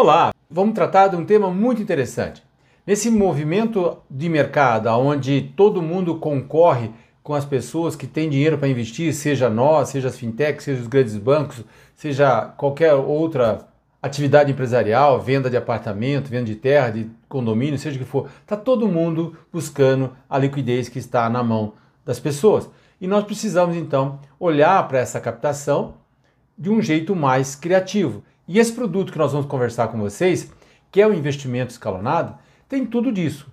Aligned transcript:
Olá, 0.00 0.32
vamos 0.48 0.76
tratar 0.76 1.08
de 1.08 1.16
um 1.16 1.24
tema 1.24 1.50
muito 1.50 1.82
interessante. 1.82 2.40
Nesse 2.86 3.10
movimento 3.10 3.98
de 4.08 4.28
mercado, 4.28 4.86
onde 4.90 5.52
todo 5.56 5.82
mundo 5.82 6.20
concorre 6.20 6.92
com 7.20 7.34
as 7.34 7.44
pessoas 7.44 7.96
que 7.96 8.06
têm 8.06 8.30
dinheiro 8.30 8.56
para 8.56 8.68
investir, 8.68 9.12
seja 9.12 9.50
nós, 9.50 9.88
seja 9.88 10.06
as 10.06 10.16
fintechs, 10.16 10.62
seja 10.62 10.80
os 10.80 10.86
grandes 10.86 11.16
bancos, 11.16 11.64
seja 11.96 12.42
qualquer 12.42 12.94
outra 12.94 13.66
atividade 14.00 14.52
empresarial, 14.52 15.20
venda 15.20 15.50
de 15.50 15.56
apartamento, 15.56 16.30
venda 16.30 16.44
de 16.44 16.54
terra, 16.54 16.90
de 16.90 17.10
condomínio, 17.28 17.76
seja 17.76 17.96
o 17.96 17.98
que 17.98 18.08
for, 18.08 18.28
está 18.42 18.56
todo 18.56 18.86
mundo 18.86 19.36
buscando 19.52 20.12
a 20.30 20.38
liquidez 20.38 20.88
que 20.88 21.00
está 21.00 21.28
na 21.28 21.42
mão 21.42 21.72
das 22.04 22.20
pessoas. 22.20 22.70
E 23.00 23.08
nós 23.08 23.24
precisamos 23.24 23.74
então 23.74 24.20
olhar 24.38 24.86
para 24.86 25.00
essa 25.00 25.18
captação 25.18 25.94
de 26.56 26.70
um 26.70 26.80
jeito 26.80 27.16
mais 27.16 27.56
criativo. 27.56 28.22
E 28.48 28.58
esse 28.58 28.72
produto 28.72 29.12
que 29.12 29.18
nós 29.18 29.32
vamos 29.32 29.46
conversar 29.46 29.88
com 29.88 29.98
vocês, 29.98 30.50
que 30.90 31.02
é 31.02 31.06
o 31.06 31.12
investimento 31.12 31.70
escalonado, 31.70 32.34
tem 32.66 32.86
tudo 32.86 33.12
disso. 33.12 33.46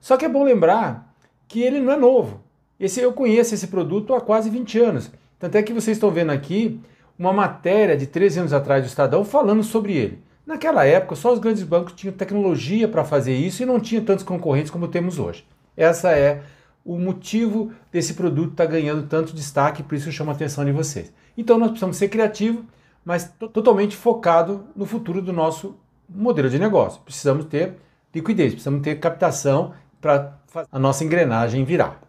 Só 0.00 0.16
que 0.16 0.24
é 0.24 0.28
bom 0.28 0.42
lembrar 0.42 1.14
que 1.46 1.62
ele 1.62 1.80
não 1.80 1.92
é 1.92 1.96
novo. 1.96 2.40
Esse 2.78 3.00
eu 3.00 3.12
conheço 3.12 3.54
esse 3.54 3.68
produto 3.68 4.12
há 4.12 4.20
quase 4.20 4.50
20 4.50 4.78
anos. 4.80 5.10
Tanto 5.38 5.56
é 5.56 5.62
que 5.62 5.72
vocês 5.72 5.96
estão 5.96 6.10
vendo 6.10 6.30
aqui 6.30 6.80
uma 7.18 7.32
matéria 7.32 7.96
de 7.96 8.06
13 8.06 8.40
anos 8.40 8.52
atrás 8.52 8.82
do 8.82 8.88
Estadão 8.88 9.24
falando 9.24 9.62
sobre 9.62 9.94
ele. 9.94 10.22
Naquela 10.46 10.84
época, 10.84 11.14
só 11.14 11.32
os 11.32 11.38
grandes 11.38 11.62
bancos 11.62 11.92
tinham 11.92 12.12
tecnologia 12.12 12.88
para 12.88 13.04
fazer 13.04 13.36
isso 13.36 13.62
e 13.62 13.66
não 13.66 13.78
tinha 13.78 14.00
tantos 14.00 14.24
concorrentes 14.24 14.70
como 14.70 14.88
temos 14.88 15.18
hoje. 15.18 15.46
Essa 15.76 16.10
é 16.12 16.42
o 16.84 16.98
motivo 16.98 17.72
desse 17.92 18.14
produto 18.14 18.52
estar 18.52 18.64
tá 18.64 18.70
ganhando 18.70 19.06
tanto 19.06 19.34
destaque, 19.34 19.82
por 19.82 19.94
isso 19.94 20.10
chama 20.10 20.32
a 20.32 20.34
atenção 20.34 20.64
de 20.64 20.72
vocês. 20.72 21.12
Então 21.36 21.58
nós 21.58 21.68
precisamos 21.68 21.96
ser 21.96 22.08
criativos 22.08 22.64
mas 23.04 23.32
totalmente 23.52 23.96
focado 23.96 24.66
no 24.74 24.86
futuro 24.86 25.22
do 25.22 25.32
nosso 25.32 25.76
modelo 26.08 26.50
de 26.50 26.58
negócio. 26.58 27.00
Precisamos 27.02 27.46
ter 27.46 27.76
liquidez, 28.14 28.52
precisamos 28.52 28.82
ter 28.82 28.98
captação 28.98 29.72
para 30.00 30.38
a 30.70 30.78
nossa 30.78 31.04
engrenagem 31.04 31.64
virar. 31.64 32.00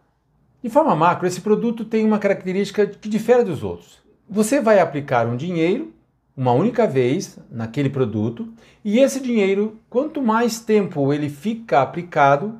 De 0.64 0.70
forma 0.70 0.96
macro, 0.96 1.28
esse 1.28 1.42
produto 1.42 1.86
tem 1.86 2.06
uma 2.06 2.20
característica 2.20 2.86
que 2.86 3.10
difere 3.10 3.44
dos 3.44 3.64
outros. 3.64 4.00
Você 4.30 4.62
vai 4.62 4.80
aplicar 4.80 5.28
um 5.28 5.36
dinheiro 5.36 5.94
uma 6.36 6.54
única 6.54 6.88
vez 6.88 7.38
naquele 7.50 7.90
produto 7.90 8.48
e 8.84 9.00
esse 9.00 9.20
dinheiro, 9.20 9.80
quanto 9.90 10.22
mais 10.22 10.60
tempo 10.60 11.12
ele 11.12 11.30
fica 11.30 11.82
aplicado, 11.82 12.60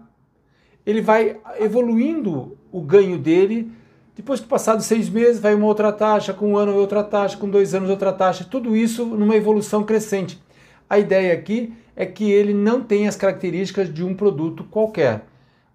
ele 0.86 1.02
vai 1.02 1.40
evoluindo 1.60 2.58
o 2.72 2.82
ganho 2.82 3.18
dele 3.18 3.72
depois 4.22 4.40
que 4.40 4.46
passados 4.46 4.86
seis 4.86 5.10
meses, 5.10 5.42
vai 5.42 5.56
uma 5.56 5.66
outra 5.66 5.92
taxa, 5.92 6.32
com 6.32 6.52
um 6.52 6.58
ano 6.58 6.76
outra 6.76 7.04
taxa, 7.04 7.36
com 7.38 7.50
dois 7.50 7.74
anos 7.74 7.90
outra 7.90 8.14
taxa, 8.14 8.46
tudo 8.48 8.78
isso 8.78 9.04
numa 9.04 9.36
evolução 9.36 9.84
crescente. 9.84 10.40
A 10.88 11.00
ideia 11.00 11.34
aqui 11.34 11.74
é 11.96 12.06
que 12.06 12.32
ele 12.32 12.54
não 12.54 12.84
tem 12.84 13.08
as 13.08 13.16
características 13.16 13.92
de 13.92 14.04
um 14.04 14.14
produto 14.14 14.64
qualquer. 14.64 15.26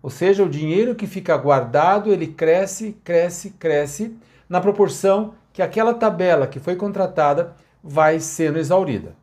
Ou 0.00 0.10
seja, 0.10 0.44
o 0.44 0.48
dinheiro 0.48 0.94
que 0.94 1.08
fica 1.08 1.36
guardado, 1.36 2.12
ele 2.12 2.28
cresce, 2.28 2.96
cresce, 3.02 3.50
cresce, 3.50 4.16
na 4.48 4.60
proporção 4.60 5.34
que 5.52 5.60
aquela 5.60 5.92
tabela 5.92 6.46
que 6.46 6.60
foi 6.60 6.76
contratada 6.76 7.56
vai 7.82 8.20
sendo 8.20 8.60
exaurida. 8.60 9.16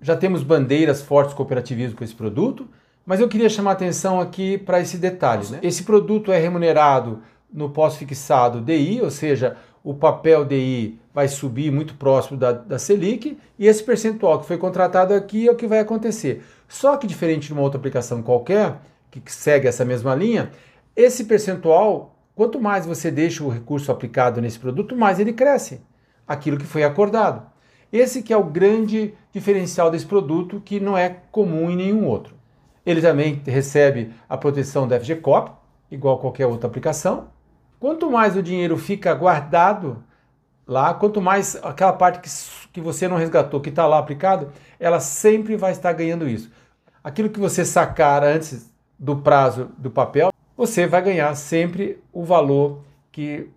Já 0.00 0.16
temos 0.16 0.44
bandeiras 0.44 1.02
fortes 1.02 1.34
cooperativismo 1.34 1.96
com 1.96 2.04
esse 2.04 2.14
produto, 2.14 2.68
mas 3.04 3.18
eu 3.18 3.28
queria 3.28 3.48
chamar 3.48 3.72
atenção 3.72 4.20
aqui 4.20 4.56
para 4.56 4.78
esse 4.78 4.98
detalhe. 4.98 5.50
Né? 5.50 5.58
Esse 5.64 5.82
produto 5.82 6.30
é 6.30 6.38
remunerado 6.38 7.20
no 7.52 7.70
pós-fixado 7.70 8.60
DI, 8.60 9.00
ou 9.02 9.10
seja, 9.10 9.56
o 9.82 9.94
papel 9.94 10.44
DI 10.44 11.00
vai 11.14 11.28
subir 11.28 11.72
muito 11.72 11.94
próximo 11.94 12.36
da, 12.36 12.52
da 12.52 12.78
Selic, 12.78 13.38
e 13.58 13.66
esse 13.66 13.82
percentual 13.82 14.40
que 14.40 14.46
foi 14.46 14.58
contratado 14.58 15.14
aqui 15.14 15.48
é 15.48 15.50
o 15.50 15.56
que 15.56 15.66
vai 15.66 15.78
acontecer. 15.78 16.44
Só 16.68 16.96
que 16.96 17.06
diferente 17.06 17.46
de 17.46 17.52
uma 17.52 17.62
outra 17.62 17.78
aplicação 17.78 18.22
qualquer, 18.22 18.76
que 19.10 19.22
segue 19.32 19.66
essa 19.66 19.84
mesma 19.84 20.14
linha, 20.14 20.50
esse 20.94 21.24
percentual, 21.24 22.14
quanto 22.34 22.60
mais 22.60 22.84
você 22.84 23.10
deixa 23.10 23.42
o 23.42 23.48
recurso 23.48 23.90
aplicado 23.90 24.40
nesse 24.40 24.58
produto, 24.58 24.94
mais 24.94 25.18
ele 25.18 25.32
cresce, 25.32 25.80
aquilo 26.26 26.58
que 26.58 26.66
foi 26.66 26.84
acordado. 26.84 27.46
Esse 27.92 28.22
que 28.22 28.32
é 28.32 28.36
o 28.36 28.44
grande 28.44 29.14
diferencial 29.32 29.90
desse 29.90 30.04
produto, 30.04 30.60
que 30.62 30.78
não 30.78 30.96
é 30.96 31.08
comum 31.32 31.70
em 31.70 31.76
nenhum 31.76 32.06
outro. 32.06 32.34
Ele 32.84 33.00
também 33.00 33.40
recebe 33.46 34.12
a 34.28 34.36
proteção 34.36 34.86
da 34.86 35.00
FGCOP, 35.00 35.52
igual 35.90 36.18
qualquer 36.18 36.46
outra 36.46 36.68
aplicação, 36.68 37.28
Quanto 37.80 38.10
mais 38.10 38.36
o 38.36 38.42
dinheiro 38.42 38.76
fica 38.76 39.14
guardado 39.14 40.02
lá, 40.66 40.92
quanto 40.94 41.20
mais 41.20 41.56
aquela 41.62 41.92
parte 41.92 42.20
que, 42.20 42.28
que 42.72 42.80
você 42.80 43.08
não 43.08 43.16
resgatou, 43.16 43.60
que 43.60 43.70
está 43.70 43.86
lá 43.86 43.98
aplicado, 43.98 44.52
ela 44.78 45.00
sempre 45.00 45.56
vai 45.56 45.72
estar 45.72 45.92
ganhando 45.92 46.28
isso. 46.28 46.50
Aquilo 47.02 47.30
que 47.30 47.40
você 47.40 47.64
sacar 47.64 48.22
antes 48.22 48.72
do 48.98 49.16
prazo 49.16 49.70
do 49.78 49.90
papel, 49.90 50.32
você 50.56 50.86
vai 50.86 51.00
ganhar 51.00 51.34
sempre 51.34 52.02
o 52.12 52.24
valor 52.24 52.80
que 53.12 53.48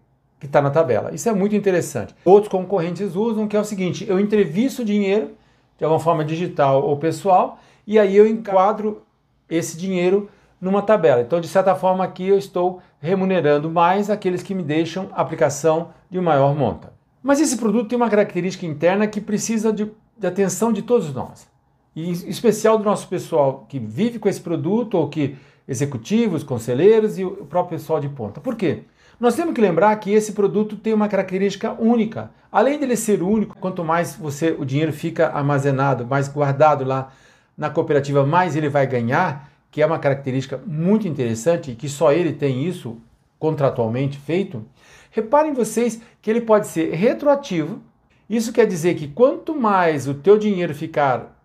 que 0.42 0.48
está 0.48 0.60
na 0.60 0.72
tabela. 0.72 1.14
Isso 1.14 1.30
é 1.30 1.32
muito 1.32 1.56
interessante. 1.56 2.16
Outros 2.26 2.52
concorrentes 2.52 3.16
usam 3.16 3.48
que 3.48 3.56
é 3.56 3.60
o 3.60 3.64
seguinte: 3.64 4.04
eu 4.10 4.20
entrevisto 4.20 4.82
o 4.82 4.86
dinheiro 4.86 5.36
de 5.78 5.86
alguma 5.86 6.00
forma 6.00 6.26
digital 6.26 6.84
ou 6.84 6.98
pessoal 6.98 7.60
e 7.86 8.00
aí 8.00 8.18
eu 8.18 8.28
enquadro 8.28 9.04
esse 9.48 9.78
dinheiro 9.78 10.30
numa 10.60 10.82
tabela. 10.82 11.22
Então, 11.22 11.40
de 11.40 11.48
certa 11.48 11.76
forma, 11.76 12.04
aqui 12.04 12.28
eu 12.28 12.38
estou 12.38 12.82
remunerando 13.02 13.70
mais 13.70 14.10
aqueles 14.10 14.44
que 14.44 14.54
me 14.54 14.64
deixam 14.64 15.10
aplicação 15.14 15.90
de 16.10 16.22
maior 16.22 16.56
monta. 16.56 16.94
Mas 17.22 17.42
esse 17.42 17.58
produto 17.58 17.90
tem 17.90 17.98
uma 17.98 18.10
característica 18.10 18.66
interna 18.66 19.08
que 19.08 19.20
precisa 19.20 19.74
de, 19.74 19.92
de 20.18 20.28
atenção 20.28 20.72
de 20.72 20.84
todos 20.84 21.14
nós. 21.14 21.50
E 21.96 22.08
em 22.08 22.12
especial 22.12 22.78
do 22.78 22.84
nosso 22.84 23.08
pessoal 23.08 23.66
que 23.68 23.80
vive 23.80 24.20
com 24.20 24.30
esse 24.30 24.40
produto, 24.40 24.96
ou 24.96 25.10
que 25.10 25.36
executivos, 25.68 26.44
conselheiros 26.44 27.18
e 27.18 27.26
o 27.26 27.46
próprio 27.46 27.78
pessoal 27.78 28.00
de 28.00 28.08
ponta. 28.08 28.40
Por 28.40 28.56
quê? 28.56 28.84
Nós 29.20 29.36
temos 29.36 29.54
que 29.54 29.62
lembrar 29.62 29.96
que 29.98 30.12
esse 30.12 30.34
produto 30.34 30.76
tem 30.76 30.94
uma 30.94 31.08
característica 31.08 31.72
única. 31.74 32.32
Além 32.52 32.80
dele 32.80 32.96
ser 32.96 33.22
único, 33.22 33.56
quanto 33.58 33.84
mais 33.84 34.16
você 34.16 34.56
o 34.58 34.66
dinheiro 34.66 34.92
fica 34.92 35.28
armazenado, 35.28 36.08
mais 36.08 36.28
guardado 36.28 36.84
lá 36.84 37.12
na 37.58 37.70
cooperativa, 37.70 38.26
mais 38.26 38.56
ele 38.56 38.68
vai 38.68 38.88
ganhar 38.88 39.51
que 39.72 39.82
é 39.82 39.86
uma 39.86 39.98
característica 39.98 40.62
muito 40.68 41.08
interessante 41.08 41.72
e 41.72 41.76
que 41.76 41.88
só 41.88 42.12
ele 42.12 42.34
tem 42.34 42.68
isso 42.68 42.98
contratualmente 43.40 44.20
feito, 44.20 44.64
reparem 45.10 45.54
vocês 45.54 46.02
que 46.22 46.30
ele 46.30 46.42
pode 46.42 46.68
ser 46.68 46.94
retroativo. 46.94 47.82
Isso 48.30 48.54
quer 48.54 48.68
dizer 48.68 48.96
que 48.96 49.08
quanto 49.08 49.56
mais 49.56 50.08
o 50.08 50.14
teu 50.14 50.38
dinheiro 50.38 50.76
ficar 50.76 51.36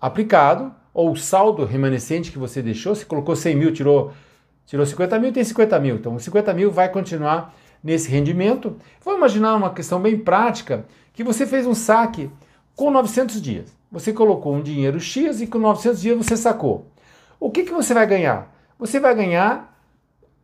aplicado, 0.00 0.74
ou 0.92 1.12
o 1.12 1.16
saldo 1.16 1.64
remanescente 1.64 2.32
que 2.32 2.38
você 2.38 2.60
deixou, 2.60 2.94
se 2.94 3.06
colocou 3.06 3.36
100 3.36 3.56
mil, 3.56 3.72
tirou, 3.72 4.12
tirou 4.66 4.84
50 4.84 5.18
mil, 5.18 5.32
tem 5.32 5.44
50 5.44 5.78
mil. 5.78 5.96
Então, 5.96 6.18
50 6.18 6.52
mil 6.52 6.70
vai 6.70 6.88
continuar 6.90 7.54
nesse 7.82 8.10
rendimento. 8.10 8.76
Vamos 9.02 9.18
imaginar 9.18 9.54
uma 9.54 9.72
questão 9.72 10.00
bem 10.00 10.18
prática, 10.18 10.84
que 11.14 11.24
você 11.24 11.46
fez 11.46 11.66
um 11.66 11.74
saque 11.74 12.30
com 12.76 12.90
900 12.90 13.40
dias. 13.40 13.72
Você 13.90 14.12
colocou 14.12 14.54
um 14.54 14.62
dinheiro 14.62 14.98
X 14.98 15.40
e 15.40 15.46
com 15.46 15.58
900 15.58 16.00
dias 16.00 16.16
você 16.16 16.36
sacou. 16.36 16.91
O 17.42 17.50
que, 17.50 17.64
que 17.64 17.72
você 17.72 17.92
vai 17.92 18.06
ganhar? 18.06 18.54
Você 18.78 19.00
vai 19.00 19.12
ganhar 19.16 19.76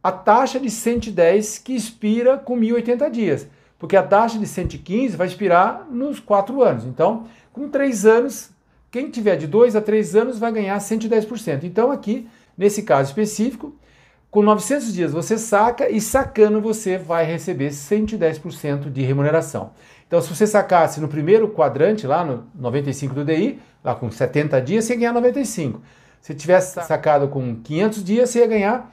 a 0.03 0.10
taxa 0.10 0.59
de 0.59 0.69
110 0.69 1.59
que 1.59 1.72
expira 1.72 2.36
com 2.36 2.56
1080 2.56 3.09
dias, 3.09 3.47
porque 3.78 3.97
a 3.97 4.03
taxa 4.03 4.36
de 4.36 4.48
115 4.48 5.16
vai 5.16 5.28
expirar 5.28 5.86
nos 5.88 6.19
4 6.19 6.60
anos. 6.60 6.84
Então, 6.84 7.28
com 7.53 7.69
3 7.69 8.04
anos, 8.04 8.50
quem 8.91 9.09
tiver 9.10 9.36
de 9.36 9.47
2 9.47 9.76
a 9.76 9.81
3 9.81 10.16
anos 10.16 10.41
vai 10.41 10.50
ganhar 10.50 10.76
110%. 10.76 11.62
Então, 11.62 11.92
aqui, 11.92 12.28
nesse 12.56 12.82
caso 12.82 13.10
específico, 13.10 13.72
com 14.28 14.42
900 14.42 14.92
dias 14.92 15.12
você 15.12 15.38
saca 15.38 15.88
e 15.88 16.00
sacando 16.00 16.60
você 16.60 16.98
vai 16.98 17.25
receber 17.25 17.69
110% 17.69 18.91
de 18.91 19.03
remuneração. 19.03 19.70
Então, 20.09 20.20
se 20.20 20.34
você 20.34 20.48
sacasse 20.48 21.00
no 21.00 21.06
primeiro 21.06 21.48
quadrante, 21.50 22.09
lá 22.09 22.24
no 22.24 22.48
95 22.56 23.15
do 23.15 23.24
DI, 23.24 23.60
lá 23.84 23.95
com 23.95 24.10
70 24.10 24.60
dias, 24.60 24.84
você 24.84 24.97
ganha 24.97 25.12
95. 25.12 25.80
Se 26.20 26.34
tivesse 26.34 26.80
sacado 26.84 27.28
com 27.28 27.56
500 27.56 28.04
dias, 28.04 28.30
você 28.30 28.41
ia 28.41 28.47
ganhar 28.47 28.92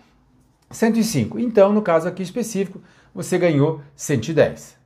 105. 0.70 1.40
Então, 1.40 1.72
no 1.72 1.82
caso 1.82 2.08
aqui 2.08 2.24
específico, 2.24 2.82
você 3.14 3.38
ganhou 3.38 3.82
110. 3.96 4.78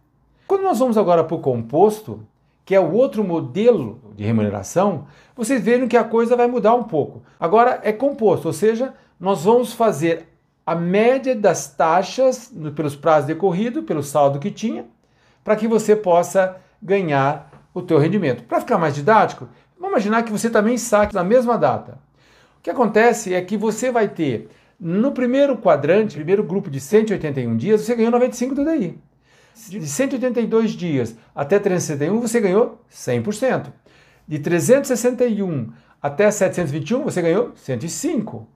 Quando 0.47 0.63
nós 0.63 0.79
vamos 0.79 0.97
agora 0.97 1.23
para 1.23 1.35
o 1.35 1.41
composto, 1.41 2.25
que 2.65 2.75
é 2.75 2.79
o 2.79 2.91
outro 2.91 3.23
modelo 3.23 3.99
de 4.15 4.23
remuneração, 4.23 5.07
vocês 5.35 5.63
veem 5.63 5.87
que 5.87 5.97
a 5.97 6.03
coisa 6.03 6.35
vai 6.35 6.47
mudar 6.47 6.75
um 6.75 6.83
pouco. 6.83 7.23
Agora 7.39 7.79
é 7.83 7.91
composto, 7.91 8.47
ou 8.47 8.53
seja, 8.53 8.93
nós 9.19 9.43
vamos 9.43 9.73
fazer 9.73 10.27
a 10.65 10.75
média 10.75 11.35
das 11.35 11.67
taxas 11.73 12.53
pelos 12.75 12.95
prazos 12.95 13.25
decorridos, 13.25 13.83
pelo 13.85 14.03
saldo 14.03 14.37
que 14.37 14.51
tinha, 14.51 14.85
para 15.43 15.55
que 15.55 15.67
você 15.67 15.95
possa 15.95 16.57
ganhar 16.81 17.51
o 17.73 17.81
teu 17.81 17.97
rendimento. 17.97 18.43
Para 18.43 18.59
ficar 18.59 18.77
mais 18.77 18.93
didático, 18.93 19.47
vamos 19.79 19.93
imaginar 19.93 20.21
que 20.21 20.31
você 20.31 20.49
também 20.49 20.77
saque 20.77 21.15
na 21.15 21.23
mesma 21.23 21.57
data. 21.57 21.97
O 22.59 22.61
que 22.61 22.69
acontece 22.69 23.33
é 23.33 23.41
que 23.41 23.55
você 23.55 23.89
vai 23.89 24.09
ter, 24.09 24.49
no 24.77 25.13
primeiro 25.13 25.57
quadrante, 25.57 26.15
primeiro 26.15 26.43
grupo 26.43 26.69
de 26.69 26.81
181 26.81 27.55
dias, 27.55 27.81
você 27.81 27.95
ganhou 27.95 28.11
95 28.11 28.53
do 28.53 28.65
DI. 28.65 28.99
De 29.69 29.87
182 29.87 30.71
dias 30.71 31.15
até 31.33 31.57
361, 31.57 32.19
você 32.19 32.41
ganhou 32.41 32.81
100%. 32.91 33.67
De 34.27 34.39
361 34.39 35.71
até 36.01 36.29
721, 36.29 37.03
você 37.03 37.21
ganhou 37.21 37.51
105. 37.55 38.47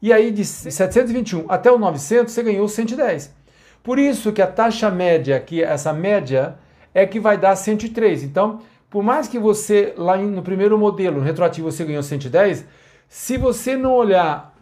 E 0.00 0.10
aí 0.10 0.30
de 0.30 0.44
721 0.44 1.44
até 1.46 1.70
o 1.70 1.78
900, 1.78 2.32
você 2.32 2.42
ganhou 2.42 2.66
110. 2.66 3.34
Por 3.82 3.98
isso 3.98 4.32
que 4.32 4.40
a 4.40 4.46
taxa 4.46 4.90
média, 4.90 5.38
que 5.38 5.62
essa 5.62 5.92
média, 5.92 6.56
é 6.94 7.04
que 7.06 7.20
vai 7.20 7.36
dar 7.36 7.54
103. 7.56 8.22
Então, 8.22 8.60
por 8.88 9.02
mais 9.02 9.28
que 9.28 9.38
você, 9.38 9.92
lá 9.96 10.16
no 10.16 10.42
primeiro 10.42 10.78
modelo, 10.78 11.18
no 11.18 11.24
retroativo, 11.24 11.70
você 11.70 11.84
ganhou 11.84 12.02
110, 12.02 12.64
se 13.10 13.36
você 13.36 13.76
não 13.76 13.92
olhar 13.92 14.54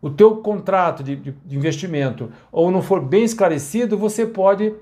o 0.00 0.08
teu 0.08 0.38
contrato 0.38 1.02
de, 1.02 1.14
de, 1.14 1.32
de 1.32 1.56
investimento 1.56 2.32
ou 2.50 2.70
não 2.70 2.80
for 2.80 3.02
bem 3.02 3.22
esclarecido, 3.22 3.98
você 3.98 4.24
pode 4.24 4.74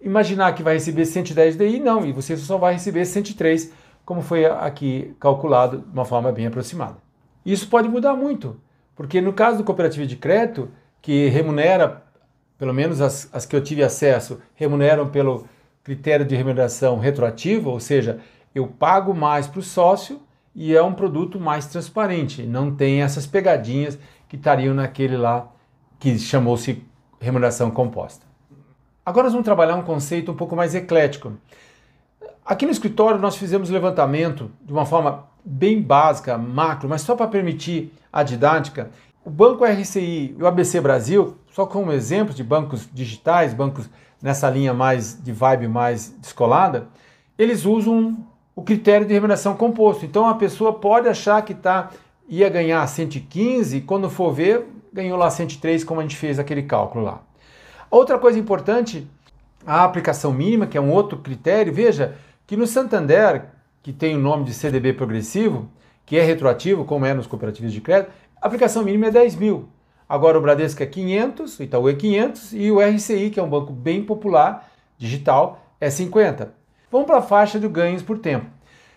imaginar 0.00 0.54
que 0.54 0.62
vai 0.62 0.74
receber 0.74 1.06
110 1.06 1.56
DI, 1.56 1.80
não, 1.80 2.06
e 2.06 2.12
você 2.12 2.36
só 2.36 2.56
vai 2.56 2.74
receber 2.74 3.04
103, 3.04 3.72
como 4.04 4.22
foi 4.22 4.46
aqui 4.46 5.12
calculado 5.18 5.78
de 5.78 5.92
uma 5.92 6.04
forma 6.04 6.30
bem 6.30 6.46
aproximada. 6.46 6.98
Isso 7.44 7.68
pode 7.68 7.88
mudar 7.88 8.14
muito, 8.14 8.60
porque 8.94 9.20
no 9.20 9.32
caso 9.32 9.58
do 9.58 9.64
cooperativo 9.64 10.06
de 10.06 10.14
crédito, 10.14 10.70
que 11.02 11.26
remunera, 11.26 12.04
pelo 12.56 12.72
menos 12.72 13.00
as, 13.00 13.28
as 13.32 13.44
que 13.44 13.56
eu 13.56 13.60
tive 13.60 13.82
acesso, 13.82 14.40
remuneram 14.54 15.08
pelo 15.08 15.48
critério 15.82 16.24
de 16.24 16.36
remuneração 16.36 17.00
retroativo, 17.00 17.70
ou 17.70 17.80
seja, 17.80 18.20
eu 18.54 18.68
pago 18.68 19.12
mais 19.12 19.48
para 19.48 19.58
o 19.58 19.64
sócio 19.64 20.20
e 20.56 20.74
é 20.74 20.82
um 20.82 20.94
produto 20.94 21.38
mais 21.38 21.66
transparente, 21.66 22.42
não 22.42 22.74
tem 22.74 23.02
essas 23.02 23.26
pegadinhas 23.26 23.98
que 24.26 24.36
estariam 24.36 24.74
naquele 24.74 25.14
lá 25.14 25.48
que 25.98 26.18
chamou-se 26.18 26.82
remuneração 27.20 27.70
composta. 27.70 28.24
Agora 29.04 29.24
nós 29.24 29.34
vamos 29.34 29.44
trabalhar 29.44 29.76
um 29.76 29.82
conceito 29.82 30.32
um 30.32 30.34
pouco 30.34 30.56
mais 30.56 30.74
eclético. 30.74 31.34
Aqui 32.44 32.64
no 32.64 32.72
escritório 32.72 33.20
nós 33.20 33.36
fizemos 33.36 33.68
levantamento 33.68 34.50
de 34.62 34.72
uma 34.72 34.86
forma 34.86 35.26
bem 35.44 35.80
básica, 35.80 36.38
macro, 36.38 36.88
mas 36.88 37.02
só 37.02 37.14
para 37.14 37.28
permitir 37.28 37.92
a 38.10 38.22
didática. 38.22 38.90
O 39.22 39.30
Banco 39.30 39.62
RCI 39.62 40.36
e 40.38 40.42
o 40.42 40.46
ABC 40.46 40.80
Brasil, 40.80 41.36
só 41.52 41.66
como 41.66 41.92
exemplo 41.92 42.32
de 42.32 42.42
bancos 42.42 42.88
digitais, 42.90 43.52
bancos 43.52 43.90
nessa 44.22 44.48
linha 44.48 44.72
mais 44.72 45.22
de 45.22 45.32
vibe 45.32 45.68
mais 45.68 46.16
descolada, 46.18 46.88
eles 47.38 47.66
usam 47.66 48.16
o 48.56 48.62
critério 48.62 49.06
de 49.06 49.12
remuneração 49.12 49.54
composto. 49.54 50.06
Então 50.06 50.26
a 50.26 50.34
pessoa 50.34 50.72
pode 50.72 51.06
achar 51.06 51.42
que 51.42 51.52
tá, 51.52 51.90
ia 52.26 52.48
ganhar 52.48 52.84
115, 52.86 53.82
quando 53.82 54.08
for 54.08 54.32
ver, 54.32 54.66
ganhou 54.90 55.18
lá 55.18 55.30
103, 55.30 55.84
como 55.84 56.00
a 56.00 56.02
gente 56.02 56.16
fez 56.16 56.38
aquele 56.38 56.62
cálculo 56.62 57.04
lá. 57.04 57.20
Outra 57.90 58.18
coisa 58.18 58.38
importante, 58.38 59.06
a 59.66 59.84
aplicação 59.84 60.32
mínima, 60.32 60.66
que 60.66 60.78
é 60.78 60.80
um 60.80 60.90
outro 60.90 61.18
critério, 61.18 61.72
veja 61.72 62.16
que 62.46 62.56
no 62.56 62.66
Santander, 62.66 63.44
que 63.82 63.92
tem 63.92 64.16
o 64.16 64.20
nome 64.20 64.44
de 64.44 64.54
CDB 64.54 64.94
progressivo, 64.94 65.68
que 66.06 66.16
é 66.16 66.22
retroativo, 66.22 66.84
como 66.86 67.04
é 67.04 67.12
nos 67.12 67.26
cooperativos 67.26 67.72
de 67.72 67.80
crédito, 67.82 68.10
a 68.40 68.46
aplicação 68.46 68.82
mínima 68.82 69.06
é 69.06 69.10
10 69.10 69.36
mil. 69.36 69.68
Agora 70.08 70.38
o 70.38 70.40
Bradesco 70.40 70.82
é 70.82 70.86
500, 70.86 71.58
o 71.58 71.62
Itaú 71.62 71.88
é 71.88 71.94
500 71.94 72.52
e 72.54 72.70
o 72.70 72.80
RCI, 72.80 73.30
que 73.30 73.38
é 73.38 73.42
um 73.42 73.50
banco 73.50 73.72
bem 73.72 74.02
popular, 74.02 74.70
digital, 74.96 75.60
é 75.78 75.90
50. 75.90 76.55
Vamos 76.96 77.08
para 77.08 77.18
a 77.18 77.22
faixa 77.22 77.60
de 77.60 77.68
ganhos 77.68 78.02
por 78.02 78.18
tempo. 78.18 78.46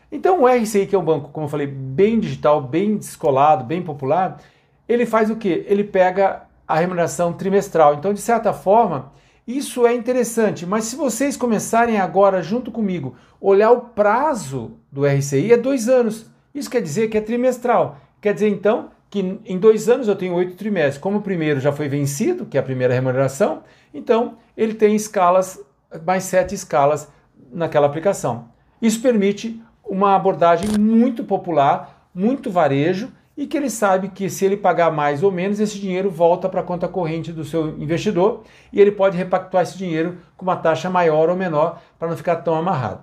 Então 0.09 0.43
o 0.43 0.47
RCI, 0.47 0.87
que 0.87 0.95
é 0.95 0.97
um 0.97 1.03
banco, 1.03 1.31
como 1.33 1.47
eu 1.47 1.49
falei, 1.49 1.67
bem 1.67 2.17
digital, 2.17 2.61
bem 2.61 2.95
descolado, 2.95 3.65
bem 3.65 3.81
popular, 3.81 4.41
ele 4.87 5.05
faz 5.05 5.29
o 5.29 5.35
quê? 5.35 5.65
Ele 5.67 5.83
pega 5.83 6.43
a 6.65 6.79
remuneração 6.79 7.33
trimestral. 7.33 7.95
Então, 7.95 8.13
de 8.13 8.21
certa 8.21 8.53
forma, 8.53 9.11
isso 9.45 9.85
é 9.85 9.93
interessante, 9.93 10.65
mas 10.65 10.85
se 10.85 10.95
vocês 10.95 11.35
começarem 11.35 11.99
agora, 11.99 12.41
junto 12.41 12.71
comigo, 12.71 13.17
olhar 13.41 13.71
o 13.71 13.81
prazo 13.81 14.77
do 14.89 15.05
RCI, 15.05 15.51
é 15.51 15.57
dois 15.57 15.89
anos. 15.89 16.31
Isso 16.55 16.69
quer 16.69 16.81
dizer 16.81 17.09
que 17.09 17.17
é 17.17 17.21
trimestral. 17.21 17.97
Quer 18.21 18.33
dizer, 18.33 18.47
então, 18.47 18.91
que 19.09 19.41
em 19.43 19.59
dois 19.59 19.89
anos 19.89 20.07
eu 20.07 20.15
tenho 20.15 20.35
oito 20.35 20.55
trimestres. 20.55 20.97
Como 20.97 21.17
o 21.17 21.21
primeiro 21.21 21.59
já 21.59 21.73
foi 21.73 21.89
vencido, 21.89 22.45
que 22.45 22.55
é 22.55 22.61
a 22.61 22.63
primeira 22.63 22.93
remuneração, 22.93 23.61
então 23.93 24.37
ele 24.55 24.73
tem 24.73 24.95
escalas, 24.95 25.59
mais 26.05 26.23
sete 26.23 26.55
escalas 26.55 27.19
naquela 27.51 27.88
aplicação. 27.88 28.50
Isso 28.81 29.01
permite 29.01 29.62
uma 29.83 30.15
abordagem 30.15 30.69
muito 30.80 31.24
popular, 31.24 32.09
muito 32.13 32.51
varejo, 32.51 33.12
e 33.36 33.47
que 33.47 33.56
ele 33.56 33.69
sabe 33.69 34.09
que 34.09 34.30
se 34.30 34.44
ele 34.44 34.57
pagar 34.57 34.91
mais 34.91 35.24
ou 35.24 35.31
menos, 35.31 35.62
esse 35.62 35.80
dinheiro 35.80 36.09
volta 36.09 36.50
para 36.50 36.59
a 36.59 36.63
conta 36.63 36.89
corrente 36.89 37.31
do 37.31 37.45
seu 37.45 37.69
investidor 37.80 38.44
e 38.74 38.81
ele 38.81 38.91
pode 38.91 39.15
repactuar 39.15 39.63
esse 39.63 39.77
dinheiro 39.77 40.18
com 40.36 40.44
uma 40.44 40.57
taxa 40.57 40.89
maior 40.89 41.30
ou 41.30 41.38
menor 41.38 41.81
para 41.97 42.09
não 42.09 42.18
ficar 42.18 42.36
tão 42.38 42.53
amarrado. 42.56 43.01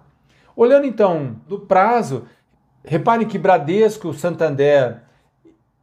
Olhando 0.54 0.86
então 0.86 1.36
do 1.48 1.60
prazo, 1.60 2.26
repare 2.84 3.24
que 3.24 3.38
Bradesco, 3.38 4.12
Santander 4.12 5.00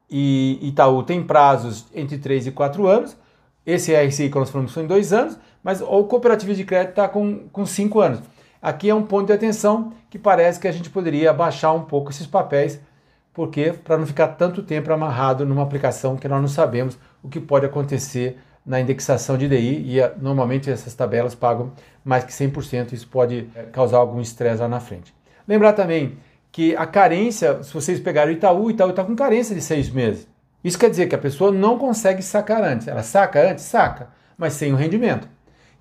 e 0.08 0.60
Itaú 0.62 1.02
têm 1.02 1.24
prazos 1.24 1.88
entre 1.92 2.20
3 2.20 2.46
e 2.48 2.52
4 2.52 2.86
anos. 2.86 3.18
Esse 3.66 3.96
RCI 3.96 4.30
que 4.30 4.38
nós 4.38 4.52
falamos 4.52 4.72
são 4.72 4.84
em 4.84 4.88
2 4.88 5.14
anos, 5.14 5.40
mas 5.64 5.82
o 5.82 6.04
cooperativo 6.04 6.54
de 6.54 6.64
crédito 6.64 6.92
está 6.92 7.08
com 7.08 7.66
5 7.66 8.00
anos. 8.00 8.20
Aqui 8.64 8.90
é 8.90 8.96
um 8.96 9.04
ponto 9.04 9.28
de 9.28 9.34
atenção 9.34 9.92
que 10.10 10.18
parece 10.18 10.58
que 10.58 10.70
a 10.70 10.72
gente 10.72 10.90
poderia 10.90 11.32
abaixar 11.32 11.76
um 11.76 11.84
pouco 11.84 12.12
esses 12.12 12.26
papéis 12.26 12.80
porque 13.34 13.74
para 13.74 13.98
não 13.98 14.08
ficar 14.08 14.30
tanto 14.30 14.64
tempo 14.64 14.94
amarrado 14.94 15.46
numa 15.46 15.62
aplicação 15.62 16.16
que 16.16 16.30
nós 16.30 16.40
não 16.40 16.48
sabemos 16.48 16.98
o 17.22 17.28
que 17.28 17.42
pode 17.42 17.66
acontecer 17.66 18.40
na 18.66 18.80
indexação 18.80 19.38
de 19.38 19.50
DI 19.50 19.84
e 19.86 20.00
eh, 20.00 20.14
normalmente 20.22 20.72
essas 20.72 20.94
tabelas 20.94 21.36
pagam 21.36 21.74
mais 22.06 22.24
que 22.24 22.32
100%, 22.32 22.94
isso 22.94 23.06
pode 23.10 23.50
eh, 23.54 23.64
causar 23.64 23.98
algum 23.98 24.22
estresse 24.22 24.62
lá 24.62 24.70
na 24.70 24.80
frente. 24.80 25.14
Lembrar 25.46 25.74
também 25.74 26.18
que 26.50 26.74
a 26.78 26.86
carência, 26.86 27.62
se 27.64 27.74
vocês 27.74 28.00
pegarem 28.00 28.34
o 28.34 28.38
Itaú, 28.38 28.68
o 28.68 28.72
Itaú 28.72 28.92
está 28.92 29.04
com 29.04 29.14
carência 29.14 29.54
de 29.54 29.62
seis 29.62 29.90
meses. 29.90 30.26
Isso 30.64 30.80
quer 30.80 30.90
dizer 30.90 31.08
que 31.10 31.16
a 31.16 31.18
pessoa 31.18 31.52
não 31.52 31.78
consegue 31.78 32.22
sacar 32.22 32.64
antes. 32.64 32.88
Ela 32.88 33.04
saca 33.04 33.52
antes? 33.52 33.66
Saca, 33.66 34.08
mas 34.38 34.54
sem 34.54 34.72
o 34.72 34.78
rendimento. 34.78 35.28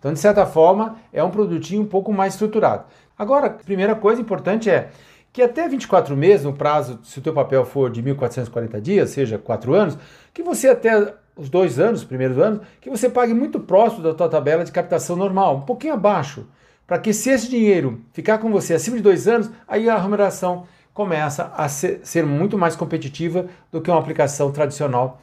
Então, 0.03 0.13
de 0.13 0.19
certa 0.19 0.45
forma, 0.45 0.97
é 1.13 1.23
um 1.23 1.31
produtinho 1.31 1.81
um 1.81 1.87
pouco 1.87 2.13
mais 2.13 2.35
estruturado. 2.35 2.87
Agora, 3.17 3.47
a 3.47 3.51
primeira 3.51 3.95
coisa 3.95 4.21
importante 4.21 4.69
é 4.69 4.91
que 5.33 5.41
até 5.41 5.69
24 5.69 6.17
meses, 6.17 6.45
no 6.45 6.53
prazo, 6.53 6.99
se 7.05 7.21
o 7.21 7.23
teu 7.23 7.33
papel 7.33 7.65
for 7.65 7.89
de 7.89 8.03
1.440 8.03 8.81
dias, 8.81 9.11
seja 9.11 9.39
4 9.39 9.73
anos, 9.73 9.97
que 10.35 10.43
você 10.43 10.71
até 10.71 11.15
os 11.37 11.49
dois 11.49 11.79
anos, 11.79 12.01
os 12.01 12.05
primeiros 12.05 12.37
anos, 12.37 12.63
que 12.81 12.91
você 12.91 13.09
pague 13.09 13.33
muito 13.33 13.61
próximo 13.61 14.03
da 14.03 14.13
tua 14.13 14.29
tabela 14.29 14.65
de 14.65 14.73
captação 14.73 15.15
normal, 15.15 15.59
um 15.59 15.61
pouquinho 15.61 15.95
abaixo, 15.95 16.49
para 16.85 16.99
que 16.99 17.13
se 17.13 17.31
esse 17.31 17.49
dinheiro 17.49 18.01
ficar 18.13 18.39
com 18.39 18.51
você 18.51 18.75
acima 18.75 18.97
de 18.97 19.05
dois 19.05 19.29
anos, 19.29 19.53
aí 19.69 19.89
a 19.89 19.97
remuneração 19.97 20.65
começa 20.93 21.53
a 21.57 21.69
ser, 21.69 22.01
ser 22.03 22.27
muito 22.27 22.59
mais 22.59 22.75
competitiva 22.75 23.47
do 23.71 23.81
que 23.81 23.89
uma 23.89 24.01
aplicação 24.01 24.51
tradicional 24.51 25.21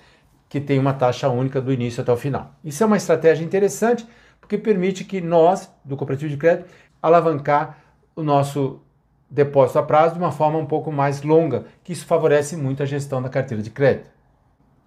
que 0.47 0.61
tem 0.61 0.79
uma 0.79 0.93
taxa 0.93 1.27
única 1.27 1.59
do 1.59 1.73
início 1.73 2.01
até 2.01 2.13
o 2.13 2.17
final. 2.17 2.53
Isso 2.63 2.81
é 2.81 2.85
uma 2.85 2.95
estratégia 2.95 3.43
interessante 3.43 4.07
porque 4.49 4.57
permite 4.57 5.03
que 5.03 5.21
nós, 5.21 5.71
do 5.85 5.95
cooperativo 5.95 6.31
de 6.31 6.35
crédito, 6.35 6.67
alavancar 6.99 7.77
o 8.15 8.23
nosso 8.23 8.79
depósito 9.29 9.77
a 9.77 9.83
prazo 9.83 10.15
de 10.15 10.19
uma 10.19 10.31
forma 10.31 10.57
um 10.57 10.65
pouco 10.65 10.91
mais 10.91 11.21
longa, 11.21 11.65
que 11.83 11.93
isso 11.93 12.03
favorece 12.07 12.57
muito 12.57 12.81
a 12.81 12.85
gestão 12.87 13.21
da 13.21 13.29
carteira 13.29 13.61
de 13.61 13.69
crédito. 13.69 14.09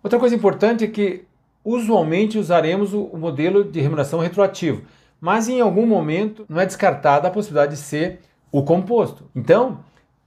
Outra 0.03 0.19
coisa 0.19 0.35
importante 0.35 0.83
é 0.83 0.89
que 0.89 1.27
usualmente 1.65 2.39
usaremos 2.39 2.93
o 2.93 3.17
modelo 3.17 3.63
de 3.63 3.81
remuneração 3.81 4.19
retroativo, 4.19 4.83
mas 5.21 5.49
em 5.49 5.61
algum 5.61 5.87
momento 5.87 6.45
não 6.49 6.61
é 6.61 6.67
descartada 6.67 7.29
a 7.29 7.31
possibilidade 7.31 7.77
de 7.77 7.79
ser 7.79 8.19
o 8.51 8.65
composto. 8.65 9.31
Então, 9.33 9.79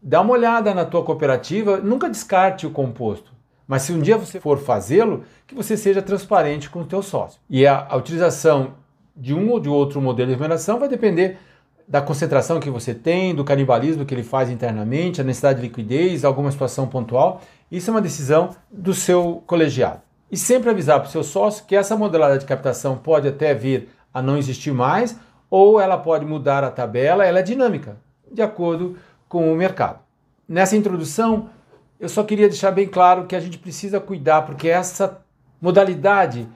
dá 0.02 0.22
uma 0.22 0.32
olhada 0.32 0.74
na 0.74 0.86
tua 0.86 1.04
cooperativa, 1.04 1.76
nunca 1.76 2.10
descarte 2.10 2.66
o 2.66 2.72
composto. 2.72 3.34
Mas 3.68 3.82
se 3.82 3.92
um 3.92 4.00
dia 4.00 4.18
você 4.18 4.40
for 4.40 4.60
fazê-lo, 4.60 5.26
que 5.46 5.54
você 5.54 5.76
seja 5.76 6.02
transparente 6.02 6.70
com 6.70 6.80
o 6.80 6.86
teu 6.86 7.02
sócio. 7.02 7.42
E 7.50 7.68
a, 7.68 7.86
a 7.90 7.98
utilização 7.98 8.85
de 9.16 9.34
um 9.34 9.50
ou 9.50 9.60
de 9.60 9.70
outro 9.70 10.02
modelo 10.02 10.28
de 10.28 10.34
remuneração 10.34 10.80
vai 10.80 10.90
depender 10.90 11.38
da 11.88 12.02
concentração 12.02 12.60
que 12.60 12.70
você 12.70 12.94
tem, 12.94 13.34
do 13.34 13.44
canibalismo 13.44 14.06
que 14.06 14.14
ele 14.14 14.24
faz 14.24 14.50
internamente, 14.50 15.22
a 15.22 15.24
necessidade 15.24 15.60
de 15.60 15.68
liquidez, 15.68 16.26
alguma 16.26 16.52
situação 16.52 16.88
pontual. 16.88 17.42
Isso 17.72 17.90
é 17.90 17.94
uma 17.94 18.02
decisão 18.02 18.50
do 18.72 18.94
seu 18.94 19.44
colegiado. 19.46 20.02
E 20.32 20.38
sempre 20.38 20.70
avisar 20.70 21.00
para 21.00 21.08
o 21.08 21.12
seu 21.12 21.24
sócio 21.24 21.66
que 21.66 21.76
essa 21.76 21.96
modelada 21.96 22.38
de 22.38 22.46
captação 22.46 22.98
pode 22.98 23.28
até 23.28 23.54
vir 23.54 23.90
a 24.14 24.22
não 24.22 24.38
existir 24.38 24.74
mais, 24.74 25.16
ou 25.50 25.80
ela 25.80 25.98
pode 25.98 26.26
mudar 26.26 26.64
a 26.64 26.72
tabela, 26.72 27.24
ela 27.26 27.40
é 27.40 27.44
dinâmica, 27.44 27.98
de 28.32 28.42
acordo 28.42 28.98
com 29.30 29.52
o 29.52 29.56
mercado. 29.56 30.00
Nessa 30.48 30.76
introdução, 30.76 31.50
eu 32.00 32.10
só 32.10 32.24
queria 32.24 32.50
deixar 32.50 32.72
bem 32.72 32.88
claro 32.88 33.26
que 33.26 33.36
a 33.36 33.40
gente 33.40 33.58
precisa 33.58 34.00
cuidar, 34.00 34.42
porque 34.42 34.68
essa 34.68 35.22
modalidade 35.62 36.48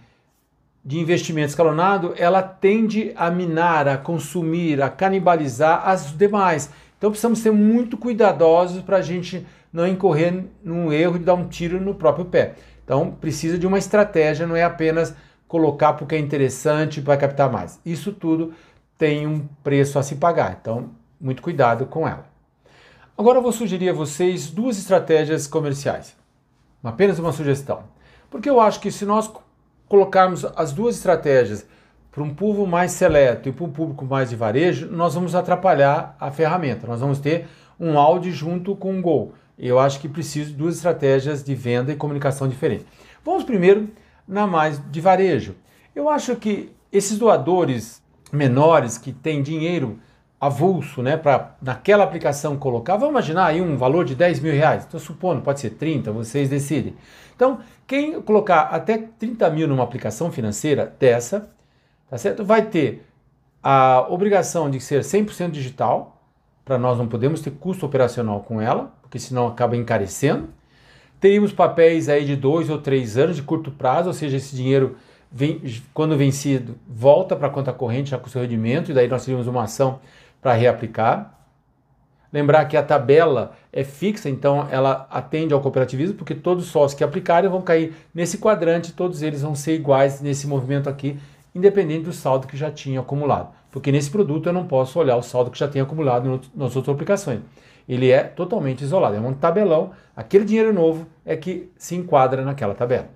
de 0.89 0.97
investimento 0.97 1.49
escalonado, 1.49 2.15
ela 2.17 2.41
tende 2.41 3.13
a 3.15 3.29
minar, 3.29 3.87
a 3.87 3.95
consumir, 3.95 4.81
a 4.81 4.89
canibalizar 4.89 5.87
as 5.87 6.17
demais. 6.17 6.71
Então 6.97 7.11
precisamos 7.11 7.37
ser 7.37 7.51
muito 7.51 7.95
cuidadosos 7.95 8.81
para 8.81 8.97
a 8.97 9.01
gente 9.03 9.45
não 9.71 9.87
incorrer 9.87 10.45
num 10.63 10.91
erro 10.91 11.19
de 11.19 11.25
dar 11.25 11.35
um 11.35 11.47
tiro 11.47 11.79
no 11.79 11.93
próprio 11.93 12.25
pé. 12.25 12.55
Então 12.83 13.11
precisa 13.11 13.55
de 13.55 13.67
uma 13.67 13.77
estratégia, 13.77 14.47
não 14.47 14.55
é 14.55 14.63
apenas 14.63 15.13
colocar 15.47 15.93
porque 15.93 16.15
é 16.15 16.17
interessante 16.17 17.03
para 17.03 17.17
captar 17.17 17.51
mais. 17.51 17.79
Isso 17.85 18.11
tudo 18.11 18.51
tem 18.97 19.27
um 19.27 19.47
preço 19.63 19.99
a 19.99 20.01
se 20.01 20.15
pagar. 20.15 20.57
Então 20.59 20.89
muito 21.21 21.43
cuidado 21.43 21.85
com 21.85 22.07
ela. 22.07 22.25
Agora 23.15 23.37
eu 23.37 23.43
vou 23.43 23.51
sugerir 23.51 23.89
a 23.89 23.93
vocês 23.93 24.49
duas 24.49 24.79
estratégias 24.79 25.45
comerciais. 25.45 26.15
Apenas 26.83 27.19
uma 27.19 27.31
sugestão. 27.31 27.83
Porque 28.27 28.49
eu 28.49 28.59
acho 28.59 28.79
que 28.79 28.89
se 28.89 29.05
nós 29.05 29.29
colocarmos 29.89 30.45
as 30.55 30.71
duas 30.71 30.95
estratégias 30.95 31.65
para 32.11 32.23
um 32.23 32.33
público 32.33 32.65
mais 32.67 32.91
seleto 32.91 33.49
e 33.49 33.51
para 33.51 33.65
um 33.65 33.71
público 33.71 34.05
mais 34.05 34.29
de 34.29 34.35
varejo, 34.35 34.87
nós 34.89 35.15
vamos 35.15 35.35
atrapalhar 35.35 36.15
a 36.19 36.31
ferramenta. 36.31 36.87
Nós 36.87 37.01
vamos 37.01 37.19
ter 37.19 37.47
um 37.79 37.97
áudio 37.97 38.31
junto 38.31 38.75
com 38.75 38.93
um 38.93 39.01
gol. 39.01 39.33
Eu 39.57 39.79
acho 39.79 39.99
que 39.99 40.07
preciso 40.07 40.51
de 40.51 40.55
duas 40.55 40.75
estratégias 40.75 41.43
de 41.43 41.53
venda 41.55 41.91
e 41.91 41.95
comunicação 41.95 42.47
diferentes. 42.47 42.85
Vamos 43.25 43.43
primeiro 43.43 43.89
na 44.27 44.47
mais 44.47 44.81
de 44.89 45.01
varejo. 45.01 45.55
Eu 45.95 46.07
acho 46.07 46.35
que 46.35 46.71
esses 46.91 47.17
doadores 47.17 48.01
menores 48.31 48.97
que 48.97 49.11
têm 49.11 49.41
dinheiro 49.41 49.99
avulso, 50.39 51.01
né, 51.01 51.17
para 51.17 51.55
naquela 51.61 52.03
aplicação 52.03 52.55
colocar, 52.57 52.95
vamos 52.95 53.11
imaginar 53.11 53.47
aí 53.47 53.61
um 53.61 53.75
valor 53.75 54.05
de 54.05 54.15
10 54.15 54.39
mil 54.39 54.53
reais, 54.53 54.83
estou 54.83 54.99
supondo, 54.99 55.41
pode 55.41 55.59
ser 55.59 55.71
30, 55.71 56.11
vocês 56.13 56.47
decidem. 56.47 56.95
Então, 57.35 57.59
quem 57.85 58.21
colocar 58.21 58.61
até 58.61 58.97
30 58.97 59.49
mil 59.49 59.67
numa 59.67 59.83
aplicação 59.83 60.31
financeira 60.31 60.93
dessa, 60.97 61.49
tá 62.09 62.17
certo? 62.17 62.45
Vai 62.45 62.63
ter 62.63 63.05
a 63.61 64.05
obrigação 64.09 64.69
de 64.69 64.79
ser 64.79 65.01
100% 65.01 65.51
digital, 65.51 66.21
para 66.63 66.77
nós 66.77 66.97
não 66.97 67.07
podemos 67.07 67.41
ter 67.41 67.51
custo 67.51 67.85
operacional 67.85 68.41
com 68.41 68.61
ela, 68.61 68.93
porque 69.01 69.19
senão 69.19 69.47
acaba 69.47 69.75
encarecendo. 69.75 70.49
Teríamos 71.19 71.51
papéis 71.51 72.07
aí 72.07 72.23
de 72.23 72.35
dois 72.35 72.69
ou 72.69 72.77
três 72.77 73.17
anos 73.17 73.35
de 73.35 73.41
curto 73.41 73.71
prazo, 73.71 74.07
ou 74.07 74.13
seja, 74.13 74.37
esse 74.37 74.55
dinheiro, 74.55 74.95
vem, 75.31 75.61
quando 75.93 76.15
vencido, 76.15 76.75
volta 76.87 77.35
para 77.35 77.47
a 77.47 77.49
conta 77.49 77.73
corrente 77.73 78.11
já 78.11 78.17
com 78.17 78.29
seu 78.29 78.41
rendimento, 78.41 78.91
e 78.91 78.93
daí 78.93 79.07
nós 79.07 79.25
teríamos 79.25 79.47
uma 79.47 79.63
ação 79.63 79.99
para 80.41 80.53
reaplicar. 80.53 81.35
Lembrar 82.31 82.65
que 82.65 82.77
a 82.77 82.83
tabela 82.83 83.53
é 83.73 83.83
fixa, 83.83 84.29
então 84.29 84.67
ela 84.69 85.07
atende 85.09 85.53
ao 85.53 85.61
cooperativismo, 85.61 86.15
porque 86.15 86.35
todos 86.35 86.65
os 86.65 86.71
sócios 86.71 86.97
que 86.97 87.03
aplicarem 87.03 87.49
vão 87.49 87.61
cair 87.61 87.93
nesse 88.13 88.37
quadrante, 88.37 88.93
todos 88.93 89.23
eles 89.23 89.41
vão 89.41 89.55
ser 89.55 89.73
iguais 89.73 90.21
nesse 90.21 90.47
movimento 90.47 90.87
aqui, 90.87 91.17
independente 91.55 92.05
do 92.05 92.13
saldo 92.13 92.47
que 92.47 92.55
já 92.55 92.69
tinha 92.69 92.99
acumulado. 92.99 93.49
Porque 93.71 93.91
nesse 93.91 94.11
produto 94.11 94.47
eu 94.47 94.53
não 94.53 94.65
posso 94.65 94.99
olhar 94.99 95.15
o 95.15 95.23
saldo 95.23 95.49
que 95.49 95.57
já 95.57 95.67
tem 95.67 95.81
acumulado 95.81 96.41
nas 96.55 96.75
outras 96.75 96.93
aplicações. 96.93 97.41
Ele 97.87 98.11
é 98.11 98.23
totalmente 98.23 98.83
isolado, 98.83 99.15
é 99.15 99.19
um 99.19 99.33
tabelão. 99.33 99.91
Aquele 100.15 100.45
dinheiro 100.45 100.71
novo 100.71 101.07
é 101.25 101.35
que 101.35 101.71
se 101.75 101.95
enquadra 101.95 102.43
naquela 102.43 102.75
tabela. 102.75 103.09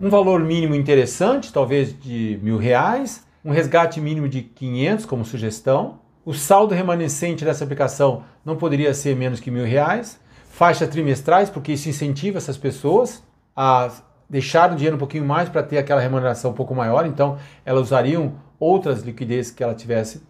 Um 0.00 0.10
valor 0.10 0.40
mínimo 0.40 0.74
interessante, 0.74 1.52
talvez 1.52 1.98
de 1.98 2.38
mil 2.42 2.58
reais, 2.58 3.24
um 3.44 3.52
resgate 3.52 4.00
mínimo 4.00 4.28
de 4.28 4.42
500 4.42 5.06
como 5.06 5.24
sugestão, 5.24 6.00
o 6.26 6.34
saldo 6.34 6.74
remanescente 6.74 7.44
dessa 7.44 7.62
aplicação 7.62 8.24
não 8.44 8.56
poderia 8.56 8.92
ser 8.92 9.14
menos 9.14 9.38
que 9.38 9.48
mil 9.48 9.64
reais. 9.64 10.18
Faixas 10.50 10.88
trimestrais, 10.88 11.48
porque 11.48 11.72
isso 11.72 11.88
incentiva 11.88 12.38
essas 12.38 12.58
pessoas 12.58 13.22
a 13.54 13.92
deixar 14.28 14.72
o 14.72 14.74
dinheiro 14.74 14.96
um 14.96 14.98
pouquinho 14.98 15.24
mais 15.24 15.48
para 15.48 15.62
ter 15.62 15.78
aquela 15.78 16.00
remuneração 16.00 16.50
um 16.50 16.54
pouco 16.54 16.74
maior. 16.74 17.06
Então, 17.06 17.38
elas 17.64 17.82
usariam 17.82 18.34
outras 18.58 19.02
liquidez 19.02 19.52
que 19.52 19.62
ela 19.62 19.72
tivesse 19.72 20.20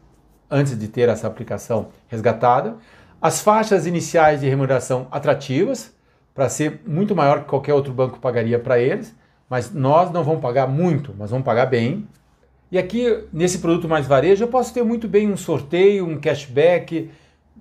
antes 0.51 0.79
de 0.79 0.87
ter 0.87 1.09
essa 1.09 1.27
aplicação 1.27 1.89
resgatada. 2.09 2.77
As 3.19 3.41
faixas 3.41 3.87
iniciais 3.87 4.41
de 4.41 4.49
remuneração 4.51 5.07
atrativas, 5.11 5.95
para 6.35 6.51
ser 6.51 6.83
muito 6.87 7.17
maior 7.17 7.41
que 7.41 7.47
qualquer 7.47 7.73
outro 7.73 7.95
banco 7.95 8.19
pagaria 8.19 8.59
para 8.59 8.79
eles, 8.79 9.17
mas 9.49 9.73
nós 9.73 10.11
não 10.11 10.23
vamos 10.23 10.43
pagar 10.43 10.67
muito, 10.67 11.15
mas 11.17 11.31
vamos 11.31 11.47
pagar 11.47 11.65
bem. 11.65 12.07
E 12.71 12.79
aqui, 12.79 13.25
nesse 13.33 13.59
produto 13.59 13.89
mais 13.89 14.07
varejo, 14.07 14.43
eu 14.43 14.49
posso 14.49 14.75
ter 14.75 14.83
muito 14.83 15.07
bem 15.07 15.31
um 15.31 15.37
sorteio, 15.37 16.07
um 16.07 16.19
cashback, 16.19 17.09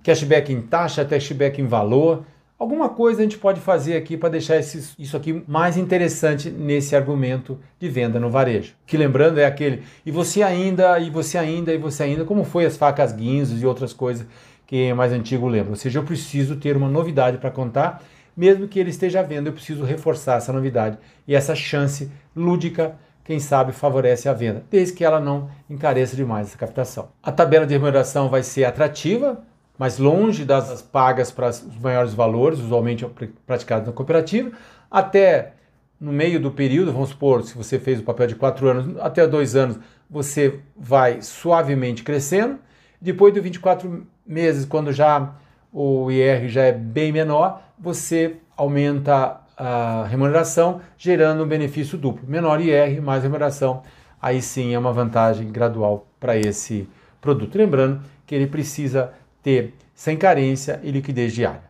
cashback 0.03 0.51
em 0.51 0.61
taxa, 0.61 1.05
cashback 1.05 1.61
em 1.61 1.67
valor. 1.67 2.25
Alguma 2.57 2.89
coisa 2.89 3.19
a 3.19 3.23
gente 3.23 3.37
pode 3.37 3.59
fazer 3.59 3.97
aqui 3.97 4.17
para 4.17 4.29
deixar 4.29 4.57
isso 4.57 5.15
aqui 5.15 5.43
mais 5.47 5.77
interessante 5.77 6.49
nesse 6.49 6.95
argumento 6.95 7.59
de 7.79 7.87
venda 7.87 8.19
no 8.19 8.29
varejo. 8.29 8.73
Que 8.85 8.97
lembrando 8.97 9.39
é 9.39 9.45
aquele, 9.45 9.83
e 10.05 10.09
você 10.09 10.41
ainda, 10.41 10.97
e 10.99 11.09
você 11.09 11.37
ainda, 11.37 11.73
e 11.73 11.77
você 11.77 12.03
ainda, 12.03 12.25
como 12.25 12.43
foi 12.43 12.65
as 12.65 12.75
facas 12.75 13.11
guinzos 13.11 13.61
e 13.61 13.65
outras 13.65 13.93
coisas 13.93 14.25
que 14.65 14.85
é 14.85 14.93
mais 14.93 15.11
antigo 15.11 15.47
lembra. 15.47 15.71
Ou 15.71 15.75
seja, 15.75 15.99
eu 15.99 16.03
preciso 16.03 16.55
ter 16.55 16.75
uma 16.75 16.89
novidade 16.89 17.37
para 17.37 17.51
contar, 17.51 18.01
mesmo 18.35 18.67
que 18.67 18.79
ele 18.79 18.89
esteja 18.89 19.21
vendo, 19.21 19.47
eu 19.47 19.53
preciso 19.53 19.83
reforçar 19.83 20.37
essa 20.37 20.51
novidade 20.51 20.97
e 21.27 21.35
essa 21.35 21.53
chance 21.53 22.09
lúdica 22.35 22.95
quem 23.25 23.39
sabe 23.39 23.73
favorece 23.73 24.29
a 24.29 24.33
venda, 24.33 24.63
desde 24.69 24.93
que 24.93 25.03
ela 25.03 25.19
não 25.19 25.49
encareça 25.67 26.15
demais 26.15 26.47
essa 26.47 26.57
captação. 26.57 27.09
A 27.21 27.31
tabela 27.31 27.65
de 27.65 27.73
remuneração 27.73 28.29
vai 28.29 28.43
ser 28.43 28.63
atrativa, 28.63 29.43
mas 29.77 29.97
longe 29.97 30.45
das 30.45 30.81
pagas 30.83 31.31
para 31.31 31.49
os 31.49 31.79
maiores 31.81 32.13
valores, 32.13 32.59
usualmente 32.59 33.05
praticados 33.45 33.87
na 33.87 33.93
cooperativa, 33.93 34.51
até 34.89 35.53
no 35.99 36.11
meio 36.11 36.39
do 36.39 36.51
período, 36.51 36.93
vamos 36.93 37.09
supor, 37.09 37.43
se 37.43 37.57
você 37.57 37.79
fez 37.79 37.99
o 37.99 38.03
papel 38.03 38.27
de 38.27 38.35
quatro 38.35 38.69
anos, 38.69 38.95
até 38.99 39.25
dois 39.25 39.55
anos, 39.55 39.79
você 40.07 40.59
vai 40.77 41.21
suavemente 41.21 42.03
crescendo. 42.03 42.59
Depois 43.01 43.33
de 43.33 43.39
24 43.39 44.05
meses, 44.25 44.65
quando 44.65 44.93
já 44.93 45.33
o 45.73 46.11
IR 46.11 46.47
já 46.47 46.63
é 46.63 46.71
bem 46.71 47.11
menor, 47.11 47.61
você 47.77 48.37
aumenta 48.55 49.41
a 49.57 50.05
remuneração, 50.09 50.81
gerando 50.97 51.43
um 51.43 51.47
benefício 51.47 51.97
duplo. 51.97 52.27
Menor 52.27 52.59
IR, 52.59 53.01
mais 53.01 53.23
remuneração, 53.23 53.83
aí 54.21 54.41
sim 54.41 54.73
é 54.73 54.79
uma 54.79 54.91
vantagem 54.91 55.51
gradual 55.51 56.07
para 56.19 56.37
esse 56.37 56.87
produto. 57.21 57.57
Lembrando 57.57 58.01
que 58.25 58.35
ele 58.35 58.47
precisa 58.47 59.13
ter 59.41 59.73
sem 59.93 60.17
carência 60.17 60.79
e 60.83 60.91
liquidez 60.91 61.33
diária. 61.33 61.63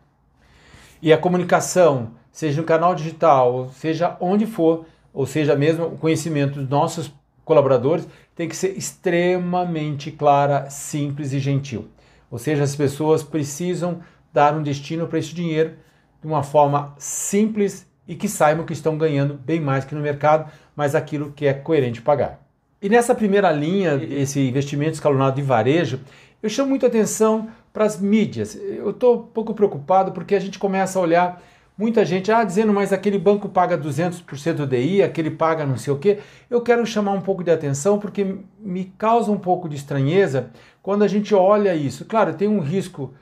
E 1.00 1.12
a 1.12 1.18
comunicação, 1.18 2.12
seja 2.32 2.60
no 2.60 2.66
canal 2.66 2.94
digital, 2.94 3.70
seja 3.74 4.16
onde 4.20 4.46
for, 4.46 4.86
ou 5.12 5.26
seja 5.26 5.54
mesmo 5.54 5.86
o 5.86 5.98
conhecimento 5.98 6.60
dos 6.60 6.68
nossos 6.68 7.12
colaboradores, 7.44 8.08
tem 8.34 8.48
que 8.48 8.56
ser 8.56 8.76
extremamente 8.76 10.10
clara, 10.10 10.68
simples 10.68 11.32
e 11.32 11.38
gentil. 11.38 11.88
Ou 12.30 12.38
seja, 12.38 12.64
as 12.64 12.74
pessoas 12.74 13.22
precisam 13.22 14.00
dar 14.32 14.54
um 14.54 14.62
destino 14.62 15.06
para 15.06 15.18
esse 15.18 15.34
dinheiro 15.34 15.74
de 16.20 16.26
uma 16.26 16.42
forma 16.42 16.94
simples 16.98 17.86
e 18.06 18.14
que 18.14 18.28
saibam 18.28 18.64
que 18.64 18.72
estão 18.72 18.96
ganhando 18.96 19.34
bem 19.34 19.60
mais 19.60 19.84
que 19.84 19.94
no 19.94 20.00
mercado, 20.00 20.50
mas 20.74 20.94
aquilo 20.94 21.32
que 21.32 21.46
é 21.46 21.52
coerente 21.52 22.00
pagar. 22.00 22.40
E 22.80 22.88
nessa 22.88 23.14
primeira 23.14 23.50
linha, 23.50 23.94
esse 24.10 24.40
investimento 24.40 24.92
escalonado 24.92 25.36
de 25.36 25.42
varejo, 25.42 26.00
eu 26.42 26.48
chamo 26.48 26.70
muita 26.70 26.86
atenção 26.86 27.48
para 27.72 27.84
as 27.84 28.00
mídias. 28.00 28.54
Eu 28.54 28.90
estou 28.90 29.16
um 29.16 29.22
pouco 29.22 29.54
preocupado 29.54 30.12
porque 30.12 30.34
a 30.34 30.40
gente 30.40 30.58
começa 30.58 30.98
a 30.98 31.02
olhar 31.02 31.42
muita 31.76 32.04
gente 32.04 32.30
ah, 32.32 32.44
dizendo, 32.44 32.72
mas 32.72 32.92
aquele 32.92 33.18
banco 33.18 33.48
paga 33.48 33.76
200% 33.76 34.54
do 34.54 34.66
DI, 34.66 35.02
aquele 35.02 35.30
paga 35.30 35.66
não 35.66 35.76
sei 35.76 35.92
o 35.92 35.98
quê. 35.98 36.18
Eu 36.48 36.60
quero 36.60 36.86
chamar 36.86 37.12
um 37.12 37.20
pouco 37.20 37.42
de 37.42 37.50
atenção 37.50 37.98
porque 37.98 38.36
me 38.58 38.84
causa 38.96 39.30
um 39.30 39.38
pouco 39.38 39.68
de 39.68 39.76
estranheza 39.76 40.50
quando 40.82 41.02
a 41.02 41.08
gente 41.08 41.34
olha 41.34 41.74
isso. 41.74 42.04
Claro, 42.04 42.34
tem 42.34 42.48
um 42.48 42.60
risco 42.60 43.12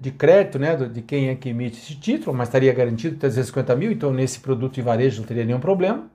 de 0.00 0.10
crédito 0.10 0.58
né, 0.58 0.76
de 0.76 1.02
quem 1.02 1.28
é 1.28 1.34
que 1.34 1.48
emite 1.48 1.78
esse 1.78 1.94
título, 1.96 2.36
mas 2.36 2.48
estaria 2.48 2.72
garantido 2.72 3.16
350 3.16 3.74
mil, 3.76 3.90
então 3.90 4.12
nesse 4.12 4.40
produto 4.40 4.74
de 4.74 4.82
varejo 4.82 5.20
não 5.20 5.26
teria 5.26 5.44
nenhum 5.44 5.60
problema. 5.60 6.06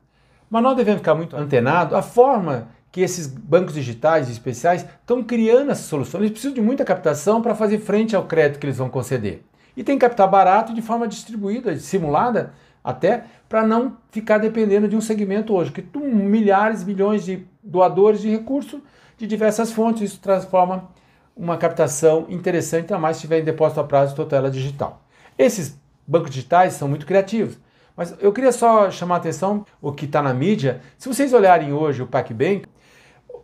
Mas 0.50 0.64
nós 0.64 0.76
devemos 0.76 1.00
ficar 1.00 1.16
muito 1.16 1.36
antenados 1.36 1.94
a 1.94 2.02
forma 2.02 2.70
que 2.92 3.02
esses 3.02 3.26
bancos 3.28 3.74
digitais 3.74 4.30
especiais 4.30 4.84
estão 4.84 5.24
criando 5.24 5.72
essas 5.72 5.86
soluções. 5.86 6.22
Eles 6.22 6.32
precisam 6.32 6.54
de 6.54 6.62
muita 6.62 6.86
captação 6.86 7.42
para 7.42 7.56
fazer 7.56 7.80
frente 7.80 8.16
ao 8.16 8.26
crédito 8.26 8.60
que 8.60 8.66
eles 8.68 8.78
vão 8.78 8.88
conceder. 8.88 9.44
E 9.76 9.84
tem 9.84 9.98
que 9.98 10.02
captar 10.06 10.30
barato 10.30 10.74
de 10.74 10.82
forma 10.82 11.08
distribuída, 11.08 11.76
simulada, 11.78 12.54
até 12.84 13.24
para 13.50 13.66
não 13.66 13.98
ficar 14.12 14.38
dependendo 14.38 14.88
de 14.88 14.96
um 14.96 15.02
segmento 15.02 15.54
hoje, 15.54 15.72
que 15.72 15.82
tem 15.82 16.04
milhares, 16.04 16.84
milhões 16.84 17.26
de 17.26 17.46
doadores 17.64 18.22
de 18.22 18.30
recursos 18.30 18.80
de 19.18 19.26
diversas 19.26 19.72
fontes, 19.72 20.04
isso 20.04 20.20
transforma 20.20 20.90
uma 21.36 21.58
captação 21.58 22.26
interessante, 22.30 22.94
ainda 22.94 23.00
mais 23.00 23.18
se 23.18 23.22
tiver 23.22 23.40
em 23.40 23.44
depósito 23.44 23.80
a 23.80 23.84
prazo 23.84 24.16
totela 24.16 24.52
digital. 24.52 25.04
Esses 25.38 25.80
bancos 26.08 26.30
digitais 26.30 26.74
são 26.74 26.88
muito 26.88 27.06
criativos. 27.06 27.58
Mas 27.96 28.16
eu 28.20 28.34
queria 28.34 28.52
só 28.52 28.90
chamar 28.90 29.16
a 29.16 29.18
atenção 29.20 29.66
o 29.82 29.92
que 29.92 30.06
está 30.06 30.22
na 30.22 30.34
mídia. 30.34 30.82
Se 30.98 31.08
vocês 31.08 31.32
olharem 31.34 31.74
hoje 31.74 32.02
o 32.02 32.08
PacBank, 32.08 32.66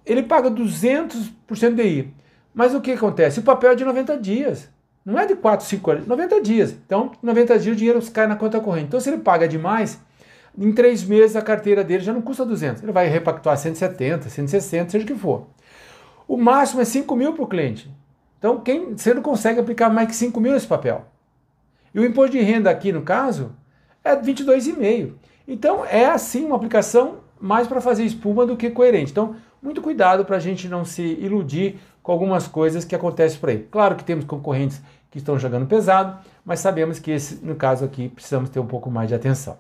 ele 0.06 0.24
paga 0.24 0.50
200% 0.50 1.76
DI. 1.76 2.14
Mas 2.54 2.74
o 2.74 2.82
que 2.82 2.92
acontece? 2.92 3.40
O 3.40 3.44
papel 3.44 3.72
é 3.72 3.76
de 3.76 3.86
90 3.86 4.18
dias. 4.18 4.68
Não 5.06 5.18
é 5.20 5.26
de 5.26 5.36
4, 5.36 5.66
5 5.66 5.92
anos, 5.92 6.08
90 6.08 6.42
dias. 6.42 6.72
Então, 6.72 7.12
90 7.22 7.60
dias 7.60 7.76
o 7.76 7.78
dinheiro 7.78 8.12
cai 8.12 8.28
na 8.28 8.36
conta 8.36 8.60
corrente. 8.60 8.88
Então, 8.88 9.00
se 9.00 9.10
ele 9.10 9.20
paga 9.20 9.48
demais, 9.48 10.00
em 10.58 10.72
3 10.72 11.04
meses 11.04 11.36
a 11.36 11.42
carteira 11.42 11.84
dele 11.84 12.04
já 12.04 12.12
não 12.12 12.22
custa 12.22 12.44
200. 12.44 12.84
Ele 12.84 12.92
vai 12.92 13.08
repactuar 13.08 13.58
170, 13.58 14.30
160, 14.30 14.90
seja 14.90 15.06
o 15.06 15.08
que 15.08 15.16
for. 15.16 15.48
O 16.30 16.38
máximo 16.38 16.80
é 16.80 16.86
5 16.86 17.16
mil 17.16 17.34
para 17.34 17.44
o 17.44 17.48
cliente. 17.48 17.92
Então, 18.38 18.60
quem, 18.60 18.96
você 18.96 19.16
não 19.16 19.22
consegue 19.24 19.60
aplicar 19.60 19.90
mais 19.90 20.10
que 20.10 20.16
5 20.16 20.40
mil 20.40 20.54
nesse 20.54 20.68
papel. 20.68 21.06
E 21.92 22.00
o 22.00 22.06
imposto 22.06 22.38
de 22.38 22.44
renda 22.44 22.70
aqui, 22.70 22.92
no 22.92 23.02
caso, 23.02 23.56
é 24.04 24.16
22,5. 24.16 25.14
Então, 25.48 25.84
é 25.84 26.06
assim 26.06 26.46
uma 26.46 26.56
aplicação 26.56 27.22
mais 27.42 27.68
para 27.68 27.82
fazer 27.82 28.04
espuma 28.04 28.46
do 28.46 28.56
que 28.56 28.70
coerente. 28.70 29.12
Então, 29.12 29.38
muito 29.60 29.82
cuidado 29.82 30.24
para 30.24 30.38
a 30.38 30.40
gente 30.40 30.70
não 30.70 30.86
se 30.86 31.02
iludir 31.02 31.80
com 32.04 32.12
algumas 32.12 32.48
coisas 32.48 32.86
que 32.86 32.94
acontecem 32.94 33.40
por 33.40 33.50
aí. 33.50 33.68
Claro 33.72 33.96
que 33.96 34.04
temos 34.04 34.24
concorrentes 34.24 34.80
que 35.10 35.18
estão 35.18 35.40
jogando 35.40 35.66
pesado, 35.66 36.20
mas 36.46 36.60
sabemos 36.60 37.00
que 37.00 37.10
esse, 37.10 37.44
no 37.44 37.56
caso 37.56 37.84
aqui, 37.84 38.08
precisamos 38.08 38.52
ter 38.52 38.60
um 38.60 38.68
pouco 38.68 38.92
mais 38.92 39.08
de 39.08 39.16
atenção. 39.16 39.58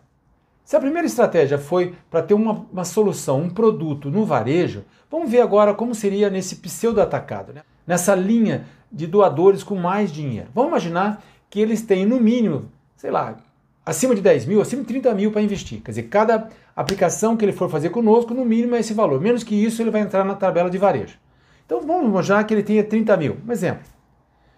Se 0.69 0.75
a 0.75 0.79
primeira 0.79 1.07
estratégia 1.07 1.57
foi 1.57 1.95
para 2.11 2.21
ter 2.21 2.35
uma, 2.35 2.63
uma, 2.71 2.85
solução, 2.85 3.41
um 3.41 3.49
produto 3.49 4.11
no 4.11 4.23
varejo, 4.23 4.85
vamos 5.09 5.27
ver 5.31 5.41
agora 5.41 5.73
como 5.73 5.95
seria 5.95 6.29
nesse 6.29 6.57
pseudo 6.57 7.01
atacado, 7.01 7.51
né? 7.51 7.63
nessa 7.87 8.13
linha 8.13 8.67
de 8.91 9.07
doadores 9.07 9.63
com 9.63 9.73
mais 9.73 10.11
dinheiro. 10.11 10.47
Vamos 10.53 10.69
imaginar 10.69 11.23
que 11.49 11.59
eles 11.59 11.81
têm 11.81 12.05
no 12.05 12.19
mínimo, 12.19 12.71
sei 12.95 13.09
lá, 13.09 13.37
acima 13.83 14.13
de 14.13 14.21
10 14.21 14.45
mil, 14.45 14.61
acima 14.61 14.83
de 14.83 14.87
30 14.89 15.11
mil 15.15 15.31
para 15.31 15.41
investir. 15.41 15.81
Quer 15.81 15.89
dizer, 15.89 16.03
cada 16.03 16.49
aplicação 16.75 17.35
que 17.35 17.43
ele 17.43 17.51
for 17.51 17.67
fazer 17.67 17.89
conosco, 17.89 18.35
no 18.35 18.45
mínimo 18.45 18.75
é 18.75 18.79
esse 18.79 18.93
valor. 18.93 19.19
Menos 19.19 19.43
que 19.43 19.55
isso, 19.55 19.81
ele 19.81 19.89
vai 19.89 20.01
entrar 20.01 20.23
na 20.23 20.35
tabela 20.35 20.69
de 20.69 20.77
varejo. 20.77 21.17
Então 21.65 21.81
vamos 21.81 22.07
imaginar 22.07 22.43
que 22.43 22.53
ele 22.53 22.61
tenha 22.61 22.83
30 22.83 23.17
mil. 23.17 23.37
Um 23.43 23.51
exemplo. 23.51 23.81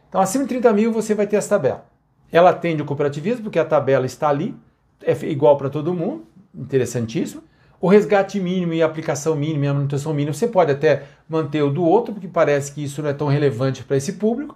Então, 0.10 0.20
acima 0.20 0.44
de 0.44 0.50
30 0.50 0.74
mil, 0.74 0.92
você 0.92 1.16
vai 1.16 1.26
ter 1.26 1.38
essa 1.38 1.56
tabela. 1.56 1.86
Ela 2.30 2.50
atende 2.50 2.82
o 2.82 2.86
cooperativismo, 2.86 3.44
porque 3.44 3.60
a 3.60 3.64
tabela 3.64 4.06
está 4.06 4.28
ali, 4.28 4.54
é 5.04 5.18
igual 5.24 5.58
para 5.58 5.70
todo 5.70 5.94
mundo, 5.94 6.26
interessantíssimo. 6.54 7.44
O 7.80 7.88
resgate 7.88 8.40
mínimo 8.40 8.74
e 8.74 8.84
a 8.84 8.86
aplicação 8.86 9.36
mínima 9.36 9.66
e 9.66 9.68
a 9.68 9.74
manutenção 9.74 10.14
mínima, 10.14 10.34
você 10.34 10.48
pode 10.48 10.72
até 10.72 11.04
manter 11.28 11.64
o 11.64 11.72
do 11.72 11.84
outro, 11.84 12.14
porque 12.14 12.28
parece 12.28 12.72
que 12.72 12.84
isso 12.84 13.02
não 13.02 13.10
é 13.10 13.14
tão 13.14 13.28
relevante 13.28 13.84
para 13.84 13.98
esse 13.98 14.14
público. 14.14 14.56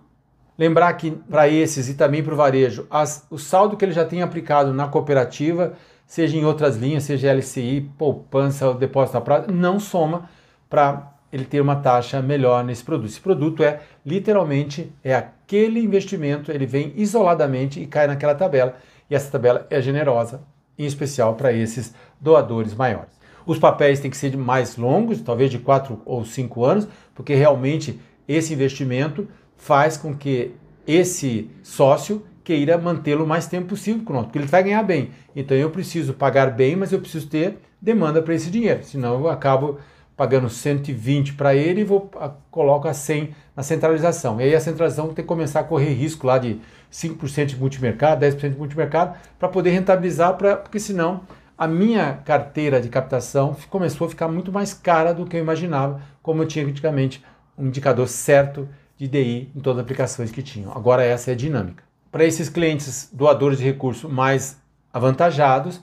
Lembrar 0.58 0.94
que 0.94 1.12
para 1.12 1.50
esses 1.50 1.90
e 1.90 1.96
também 1.96 2.24
para 2.24 2.34
o 2.34 2.38
varejo, 2.38 2.86
as, 2.90 3.26
o 3.30 3.38
saldo 3.38 3.76
que 3.76 3.84
ele 3.84 3.92
já 3.92 4.06
tem 4.06 4.22
aplicado 4.22 4.74
na 4.74 4.88
cooperativa, 4.88 5.74
seja 6.06 6.38
em 6.38 6.46
outras 6.46 6.78
linhas, 6.78 7.04
seja 7.04 7.34
LCI, 7.34 7.90
poupança, 7.98 8.74
depósito 8.74 9.18
na 9.18 9.22
praça, 9.22 9.52
não 9.52 9.80
soma 9.80 10.30
para 10.70 11.12
ele 11.34 11.46
ter 11.46 11.60
uma 11.60 11.76
taxa 11.76 12.22
melhor 12.22 12.64
nesse 12.64 12.84
produto. 12.84 13.10
Esse 13.10 13.20
produto 13.20 13.64
é 13.64 13.82
literalmente 14.06 14.94
é 15.04 15.14
aquele 15.14 15.80
investimento, 15.80 16.52
ele 16.52 16.66
vem 16.66 16.94
isoladamente 16.96 17.82
e 17.82 17.88
cai 17.88 18.08
naquela 18.08 18.36
tabela, 18.36 18.76
e 19.10 19.16
essa 19.16 19.32
tabela 19.32 19.68
é 19.70 19.82
generosa, 19.82 20.42
em 20.78 20.86
especial 20.86 21.36
para 21.36 21.54
esses 21.54 21.94
doadores 22.20 22.74
maiores. 22.74 23.16
Os 23.46 23.60
papéis 23.60 24.00
têm 24.00 24.10
que 24.10 24.18
ser 24.18 24.36
mais 24.36 24.76
longos, 24.76 25.22
talvez 25.22 25.52
de 25.52 25.60
4 25.60 26.02
ou 26.06 26.26
5 26.26 26.66
anos, 26.66 26.88
porque 27.14 27.36
realmente 27.36 28.00
esse 28.28 28.54
investimento 28.54 29.28
faz 29.56 29.98
com 29.98 30.16
que 30.16 30.54
esse 30.88 31.50
sócio 31.62 32.26
queira 32.44 32.78
mantê-lo 32.78 33.24
o 33.24 33.28
mais 33.28 33.48
tempo 33.48 33.68
possível 33.70 34.04
conosco, 34.04 34.28
porque 34.28 34.40
ele 34.40 34.48
vai 34.48 34.64
ganhar 34.64 34.84
bem. 34.84 35.12
Então 35.36 35.56
eu 35.56 35.70
preciso 35.70 36.14
pagar 36.14 36.52
bem, 36.52 36.76
mas 36.76 36.92
eu 36.92 37.00
preciso 37.00 37.28
ter 37.28 37.58
demanda 37.82 38.22
para 38.22 38.34
esse 38.34 38.50
dinheiro, 38.50 38.84
senão 38.84 39.20
eu 39.20 39.30
acabo 39.30 39.80
pagando 40.16 40.50
120 40.50 41.34
para 41.34 41.54
ele 41.54 41.82
e 41.82 41.84
vou 41.84 42.10
coloco 42.50 42.88
a 42.88 42.94
100 42.94 43.36
na 43.56 43.64
centralização. 43.64 44.40
E 44.40 44.46
aí 44.46 44.56
a 44.56 44.60
centralização 44.60 45.08
tem 45.08 45.16
que 45.16 45.24
começar 45.24 45.62
a 45.62 45.64
correr 45.64 45.94
risco 45.94 46.26
lá 46.26 46.38
de 46.38 46.60
5% 46.92 47.46
de 47.46 47.58
multimercado, 47.58 48.26
10% 48.26 48.52
de 48.52 48.58
multimercado, 48.58 49.18
para 49.38 49.50
poder 49.50 49.72
rentabilizar, 49.72 50.36
pra, 50.36 50.56
porque 50.56 50.80
senão 50.80 51.22
a 51.58 51.68
minha 51.68 52.20
carteira 52.26 52.82
de 52.82 52.90
captação 52.90 53.56
começou 53.70 54.08
a 54.08 54.10
ficar 54.10 54.28
muito 54.28 54.52
mais 54.52 54.74
cara 54.74 55.14
do 55.14 55.26
que 55.26 55.36
eu 55.36 55.42
imaginava, 55.42 56.02
como 56.22 56.44
eu 56.44 56.48
tinha 56.48 56.66
antigamente 56.66 57.24
um 57.58 57.68
indicador 57.68 58.08
certo 58.08 58.68
de 58.98 59.08
DI 59.08 59.52
em 59.56 59.60
todas 59.60 59.80
as 59.80 59.84
aplicações 59.84 60.32
que 60.32 60.42
tinham. 60.42 60.72
Agora 60.72 61.04
essa 61.04 61.32
é 61.32 61.34
a 61.34 61.38
dinâmica. 61.38 61.84
Para 62.12 62.24
esses 62.24 62.48
clientes 62.48 63.10
doadores 63.12 63.58
de 63.58 63.66
recursos 63.66 64.10
mais 64.10 64.58
avantajados, 64.94 65.82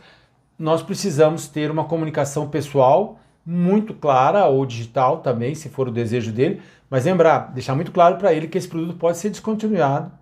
nós 0.59 0.83
precisamos 0.83 1.49
ter 1.49 1.71
uma 1.71 1.85
comunicação 1.85 2.49
pessoal 2.49 3.19
muito 3.45 3.95
clara 3.95 4.47
ou 4.47 4.65
digital 4.65 5.19
também, 5.19 5.55
se 5.55 5.69
for 5.69 5.89
o 5.89 5.93
desejo 5.93 6.33
dele, 6.33 6.63
mas 6.89 7.05
lembrar, 7.05 7.53
deixar 7.53 7.75
muito 7.75 7.91
claro 7.91 8.17
para 8.17 8.33
ele 8.33 8.47
que 8.47 8.59
esse 8.59 8.69
produto 8.69 8.97
pode 8.97 9.19
ser 9.19 9.31
descontinuado, 9.31 10.13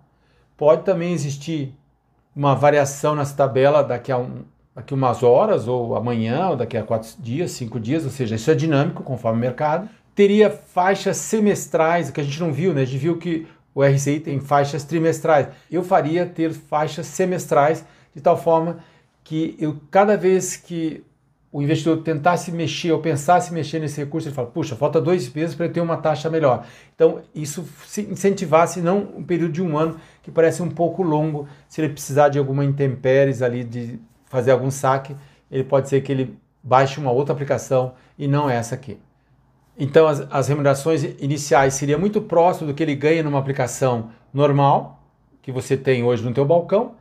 pode 0.57 0.83
também 0.83 1.13
existir 1.13 1.75
uma 2.35 2.55
variação 2.55 3.15
nessa 3.15 3.35
tabela 3.35 3.83
daqui 3.83 4.11
a 4.11 4.17
um, 4.17 4.43
daqui 4.75 4.93
umas 4.93 5.21
horas, 5.21 5.67
ou 5.67 5.95
amanhã, 5.95 6.49
ou 6.49 6.55
daqui 6.55 6.77
a 6.77 6.83
quatro 6.83 7.09
dias, 7.19 7.51
cinco 7.51 7.79
dias, 7.79 8.05
ou 8.05 8.09
seja, 8.09 8.35
isso 8.35 8.49
é 8.49 8.55
dinâmico 8.55 9.03
conforme 9.03 9.37
o 9.37 9.41
mercado 9.41 9.89
teria 10.15 10.49
faixas 10.49 11.17
semestrais, 11.17 12.11
que 12.11 12.21
a 12.21 12.23
gente 12.23 12.39
não 12.39 12.51
viu, 12.51 12.73
né? 12.73 12.81
A 12.81 12.85
gente 12.85 12.97
viu 12.97 13.17
que 13.17 13.47
o 13.73 13.83
RCI 13.83 14.19
tem 14.19 14.39
faixas 14.39 14.83
trimestrais. 14.83 15.47
Eu 15.71 15.83
faria 15.83 16.25
ter 16.25 16.51
faixas 16.51 17.07
semestrais 17.07 17.85
de 18.13 18.21
tal 18.21 18.37
forma 18.37 18.79
que 19.23 19.55
eu 19.59 19.79
cada 19.89 20.17
vez 20.17 20.55
que 20.55 21.03
o 21.51 21.61
investidor 21.61 21.97
tentasse 22.01 22.51
mexer 22.51 22.91
ou 22.93 22.99
pensasse 22.99 23.53
mexer 23.53 23.79
nesse 23.79 23.99
recurso, 23.99 24.27
ele 24.27 24.35
fala, 24.35 24.47
puxa, 24.47 24.75
falta 24.75 25.01
dois 25.01 25.31
meses 25.33 25.53
para 25.53 25.65
eu 25.65 25.73
ter 25.73 25.81
uma 25.81 25.97
taxa 25.97 26.29
melhor. 26.29 26.65
Então, 26.95 27.21
isso 27.35 27.67
se 27.85 28.03
incentivasse 28.03 28.79
não 28.79 28.99
um 29.17 29.23
período 29.23 29.51
de 29.51 29.61
um 29.61 29.77
ano, 29.77 29.97
que 30.23 30.31
parece 30.31 30.63
um 30.63 30.69
pouco 30.69 31.03
longo, 31.03 31.47
se 31.67 31.81
ele 31.81 31.91
precisar 31.91 32.29
de 32.29 32.39
alguma 32.39 32.63
intempéries 32.63 33.41
ali, 33.41 33.65
de 33.65 33.99
fazer 34.25 34.51
algum 34.51 34.71
saque, 34.71 35.13
ele 35.51 35.65
pode 35.65 35.89
ser 35.89 35.99
que 36.01 36.11
ele 36.11 36.37
baixe 36.63 36.99
uma 36.99 37.11
outra 37.11 37.33
aplicação 37.33 37.93
e 38.17 38.27
não 38.27 38.49
essa 38.49 38.75
aqui. 38.75 38.97
Então 39.77 40.07
as, 40.07 40.25
as 40.31 40.47
remunerações 40.47 41.03
iniciais 41.19 41.73
seria 41.73 41.97
muito 41.97 42.21
próximo 42.21 42.67
do 42.67 42.73
que 42.73 42.83
ele 42.83 42.95
ganha 42.95 43.23
numa 43.23 43.39
aplicação 43.39 44.11
normal 44.33 45.03
que 45.41 45.51
você 45.51 45.75
tem 45.75 46.03
hoje 46.03 46.23
no 46.23 46.33
teu 46.33 46.45
balcão. 46.45 46.93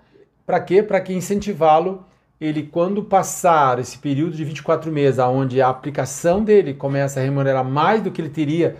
Para 0.46 0.58
quê? 0.60 0.82
Para 0.82 1.00
que 1.00 1.12
incentivá-lo 1.12 2.04
ele 2.40 2.62
quando 2.62 3.02
passar 3.02 3.78
esse 3.78 3.98
período 3.98 4.36
de 4.36 4.44
24 4.44 4.90
meses, 4.90 5.18
onde 5.18 5.60
a 5.60 5.68
aplicação 5.68 6.42
dele 6.42 6.72
começa 6.72 7.20
a 7.20 7.22
remunerar 7.22 7.64
mais 7.64 8.02
do 8.02 8.10
que 8.10 8.20
ele 8.20 8.30
teria 8.30 8.76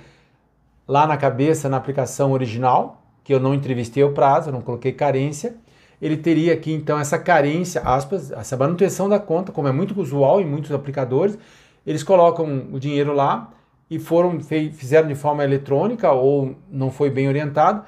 lá 0.89 1.07
na 1.07 1.17
cabeça 1.17 1.69
na 1.69 1.77
aplicação 1.77 2.33
original, 2.33 3.03
que 3.23 3.35
eu 3.35 3.39
não 3.39 3.55
entrevistei 3.55 4.03
o 4.03 4.13
prazo, 4.13 4.51
não 4.51 4.63
coloquei 4.63 4.93
carência, 4.93 5.57
ele 6.01 6.17
teria 6.17 6.55
aqui 6.55 6.73
então 6.73 6.99
essa 6.99 7.19
carência, 7.19 7.83
aspas, 7.83 8.33
essa 8.33 8.57
manutenção 8.57 9.09
da 9.09 9.19
conta, 9.19 9.53
como 9.53 9.69
é 9.69 9.73
muito 9.73 10.01
usual 10.01 10.41
em 10.41 10.47
muitos 10.47 10.73
aplicadores, 10.73 11.39
eles 11.87 12.03
colocam 12.03 12.69
o 12.73 12.81
dinheiro 12.81 13.13
lá, 13.13 13.51
e 13.91 13.99
foram 13.99 14.39
fizeram 14.41 15.09
de 15.09 15.17
forma 15.17 15.43
eletrônica 15.43 16.11
ou 16.13 16.55
não 16.71 16.91
foi 16.91 17.11
bem 17.11 17.27
orientado, 17.27 17.85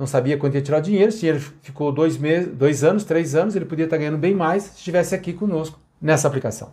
não 0.00 0.06
sabia 0.06 0.38
quanto 0.38 0.54
ia 0.54 0.62
tirar 0.62 0.78
o 0.78 0.80
dinheiro, 0.80 1.10
esse 1.10 1.20
dinheiro 1.20 1.38
ficou 1.60 1.92
dois, 1.92 2.16
meses, 2.16 2.48
dois 2.56 2.82
anos, 2.82 3.04
três 3.04 3.34
anos, 3.34 3.54
ele 3.54 3.66
podia 3.66 3.84
estar 3.84 3.98
ganhando 3.98 4.16
bem 4.16 4.34
mais 4.34 4.62
se 4.62 4.78
estivesse 4.78 5.14
aqui 5.14 5.34
conosco 5.34 5.78
nessa 6.00 6.26
aplicação. 6.26 6.70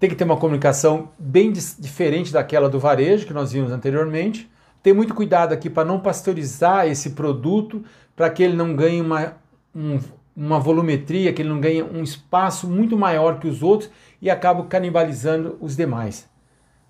Tem 0.00 0.10
que 0.10 0.16
ter 0.16 0.24
uma 0.24 0.36
comunicação 0.36 1.10
bem 1.16 1.52
diferente 1.52 2.32
daquela 2.32 2.68
do 2.68 2.80
varejo 2.80 3.28
que 3.28 3.32
nós 3.32 3.52
vimos 3.52 3.70
anteriormente. 3.70 4.50
Ter 4.82 4.92
muito 4.92 5.14
cuidado 5.14 5.52
aqui 5.52 5.70
para 5.70 5.84
não 5.84 6.00
pasteurizar 6.00 6.88
esse 6.88 7.10
produto, 7.10 7.84
para 8.16 8.28
que 8.28 8.42
ele 8.42 8.56
não 8.56 8.74
ganhe 8.74 9.00
uma, 9.00 9.34
um, 9.72 10.00
uma 10.36 10.58
volumetria, 10.58 11.32
que 11.32 11.40
ele 11.40 11.50
não 11.50 11.60
ganhe 11.60 11.80
um 11.80 12.02
espaço 12.02 12.68
muito 12.68 12.98
maior 12.98 13.38
que 13.38 13.46
os 13.46 13.62
outros 13.62 13.88
e 14.20 14.28
acabe 14.28 14.64
canibalizando 14.64 15.56
os 15.60 15.76
demais. 15.76 16.28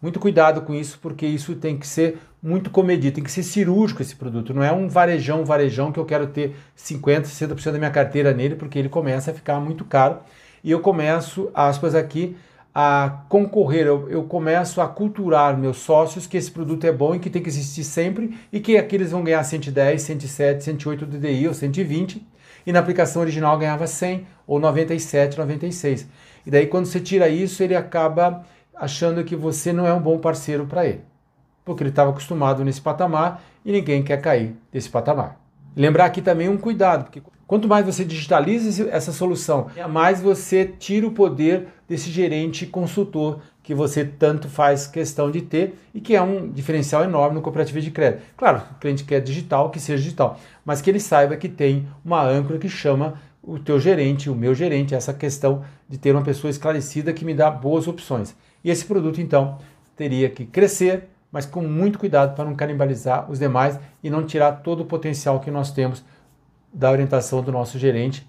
Muito 0.01 0.21
cuidado 0.21 0.63
com 0.63 0.75
isso, 0.75 0.99
porque 1.01 1.27
isso 1.27 1.57
tem 1.57 1.77
que 1.77 1.87
ser 1.87 2.19
muito 2.41 2.71
comedido, 2.71 3.17
tem 3.17 3.25
que 3.25 3.33
ser 3.33 3.43
cirúrgico 3.43 4.01
esse 4.01 4.15
produto. 4.15 4.55
Não 4.55 4.63
é 4.63 4.73
um 4.73 4.89
varejão, 4.89 5.45
varejão 5.45 5.91
que 5.91 5.99
eu 5.99 6.05
quero 6.05 6.29
ter 6.29 6.55
50%, 6.77 7.23
60% 7.23 7.73
da 7.73 7.79
minha 7.79 7.91
carteira 7.91 8.33
nele, 8.33 8.55
porque 8.55 8.79
ele 8.79 8.89
começa 8.89 9.33
a 9.33 9.35
ficar 9.35 9.59
muito 9.59 9.85
caro. 9.85 10.19
E 10.63 10.71
eu 10.71 10.81
começo, 10.81 11.51
aspas 11.53 11.97
aqui, 11.97 12.37
a 12.73 13.25
concorrer, 13.29 13.87
eu, 13.87 14.09
eu 14.09 14.23
começo 14.23 14.81
a 14.81 14.87
culturar 14.87 15.59
meus 15.59 15.79
sócios 15.79 16.29
que 16.29 16.37
esse 16.37 16.51
produto 16.51 16.85
é 16.85 16.93
bom 16.93 17.15
e 17.15 17.19
que 17.19 17.29
tem 17.29 17.43
que 17.43 17.49
existir 17.49 17.83
sempre 17.83 18.39
e 18.53 18.61
que 18.61 18.77
aqui 18.77 18.95
eles 18.95 19.11
vão 19.11 19.25
ganhar 19.25 19.43
110, 19.43 20.01
107, 20.01 20.63
108 20.63 21.07
DDI 21.07 21.49
ou 21.49 21.55
120 21.55 22.25
e 22.65 22.73
na 22.73 22.79
aplicação 22.79 23.23
original 23.23 23.59
ganhava 23.59 23.87
100 23.87 24.27
ou 24.47 24.61
97, 24.61 25.37
96. 25.37 26.07
E 26.47 26.51
daí 26.53 26.69
quando 26.69 26.87
você 26.87 27.01
tira 27.01 27.29
isso, 27.29 27.63
ele 27.65 27.75
acaba 27.75 28.45
achando 28.79 29.25
que 29.25 29.35
você 29.35 29.73
não 29.73 29.87
é 29.87 29.93
um 29.93 30.01
bom 30.01 30.19
parceiro 30.19 30.67
para 30.67 30.87
ele, 30.87 31.01
porque 31.65 31.83
ele 31.83 31.91
estava 31.91 32.11
acostumado 32.11 32.65
nesse 32.65 32.81
patamar 32.81 33.43
e 33.65 33.73
ninguém 33.73 34.03
quer 34.03 34.21
cair 34.21 34.55
desse 34.73 34.89
patamar. 34.89 35.41
Lembrar 35.77 36.07
aqui 36.07 36.23
também 36.23 36.49
um 36.49 36.57
cuidado, 36.57 37.05
porque 37.05 37.23
quanto 37.47 37.69
mais 37.69 37.85
você 37.85 38.05
digitaliza 38.05 38.89
essa 38.91 39.13
solução, 39.13 39.69
mais 39.91 40.21
você 40.21 40.65
tira 40.65 41.07
o 41.07 41.13
poder 41.13 41.69
desse 41.89 42.11
gerente 42.11 42.67
consultor 42.67 43.41
que 43.63 43.75
você 43.75 44.05
tanto 44.05 44.49
faz 44.49 44.87
questão 44.87 45.31
de 45.31 45.43
ter 45.43 45.79
e 45.93 46.01
que 46.01 46.17
é 46.17 46.23
um 46.23 46.51
diferencial 46.51 47.05
enorme 47.05 47.35
no 47.35 47.43
cooperativo 47.43 47.81
de 47.81 47.91
crédito. 47.91 48.23
Claro, 48.37 48.63
o 48.73 48.81
cliente 48.81 49.05
quer 49.05 49.21
digital, 49.21 49.71
que 49.71 49.79
seja 49.79 50.03
digital, 50.03 50.41
mas 50.65 50.81
que 50.81 50.89
ele 50.89 51.01
saiba 51.01 51.37
que 51.37 51.49
tem 51.49 51.87
uma 52.05 52.23
âncora 52.23 52.59
que 52.59 52.69
chama 52.69 53.21
o 53.43 53.59
teu 53.59 53.79
gerente, 53.79 54.29
o 54.29 54.35
meu 54.35 54.55
gerente, 54.55 54.95
essa 54.95 55.13
questão 55.15 55.63
de 55.89 55.97
ter 55.97 56.13
uma 56.13 56.23
pessoa 56.23 56.51
esclarecida 56.51 57.13
que 57.13 57.25
me 57.25 57.35
dá 57.35 57.51
boas 57.51 57.87
opções. 57.87 58.35
E 58.63 58.71
esse 58.71 58.85
produto, 58.85 59.21
então, 59.21 59.59
teria 59.97 60.29
que 60.31 60.45
crescer, 60.45 61.09
mas 61.31 61.47
com 61.47 61.63
muito 61.63 61.99
cuidado 61.99 62.35
para 62.35 62.45
não 62.45 62.55
canibalizar 62.55 63.31
os 63.31 63.39
demais 63.39 63.79
e 64.03 64.09
não 64.09 64.25
tirar 64.25 64.53
todo 64.63 64.81
o 64.81 64.87
potencial 64.87 65.41
que 65.41 65.51
nós 65.51 65.71
temos 65.73 66.05
da 66.73 66.91
orientação 66.91 67.43
do 67.43 67.53
nosso 67.53 67.79
gerente, 67.79 68.27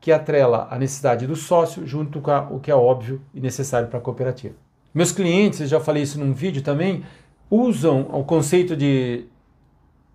que 0.00 0.12
atrela 0.12 0.68
a 0.70 0.78
necessidade 0.78 1.26
do 1.26 1.34
sócio 1.34 1.86
junto 1.86 2.20
com 2.20 2.30
a, 2.30 2.42
o 2.42 2.60
que 2.60 2.70
é 2.70 2.74
óbvio 2.74 3.20
e 3.34 3.40
necessário 3.40 3.88
para 3.88 3.98
a 3.98 4.02
cooperativa. 4.02 4.54
Meus 4.94 5.12
clientes, 5.12 5.60
eu 5.60 5.66
já 5.66 5.80
falei 5.80 6.02
isso 6.02 6.18
num 6.18 6.32
vídeo 6.32 6.62
também, 6.62 7.04
usam 7.50 8.02
o 8.12 8.24
conceito 8.24 8.76
de 8.76 9.26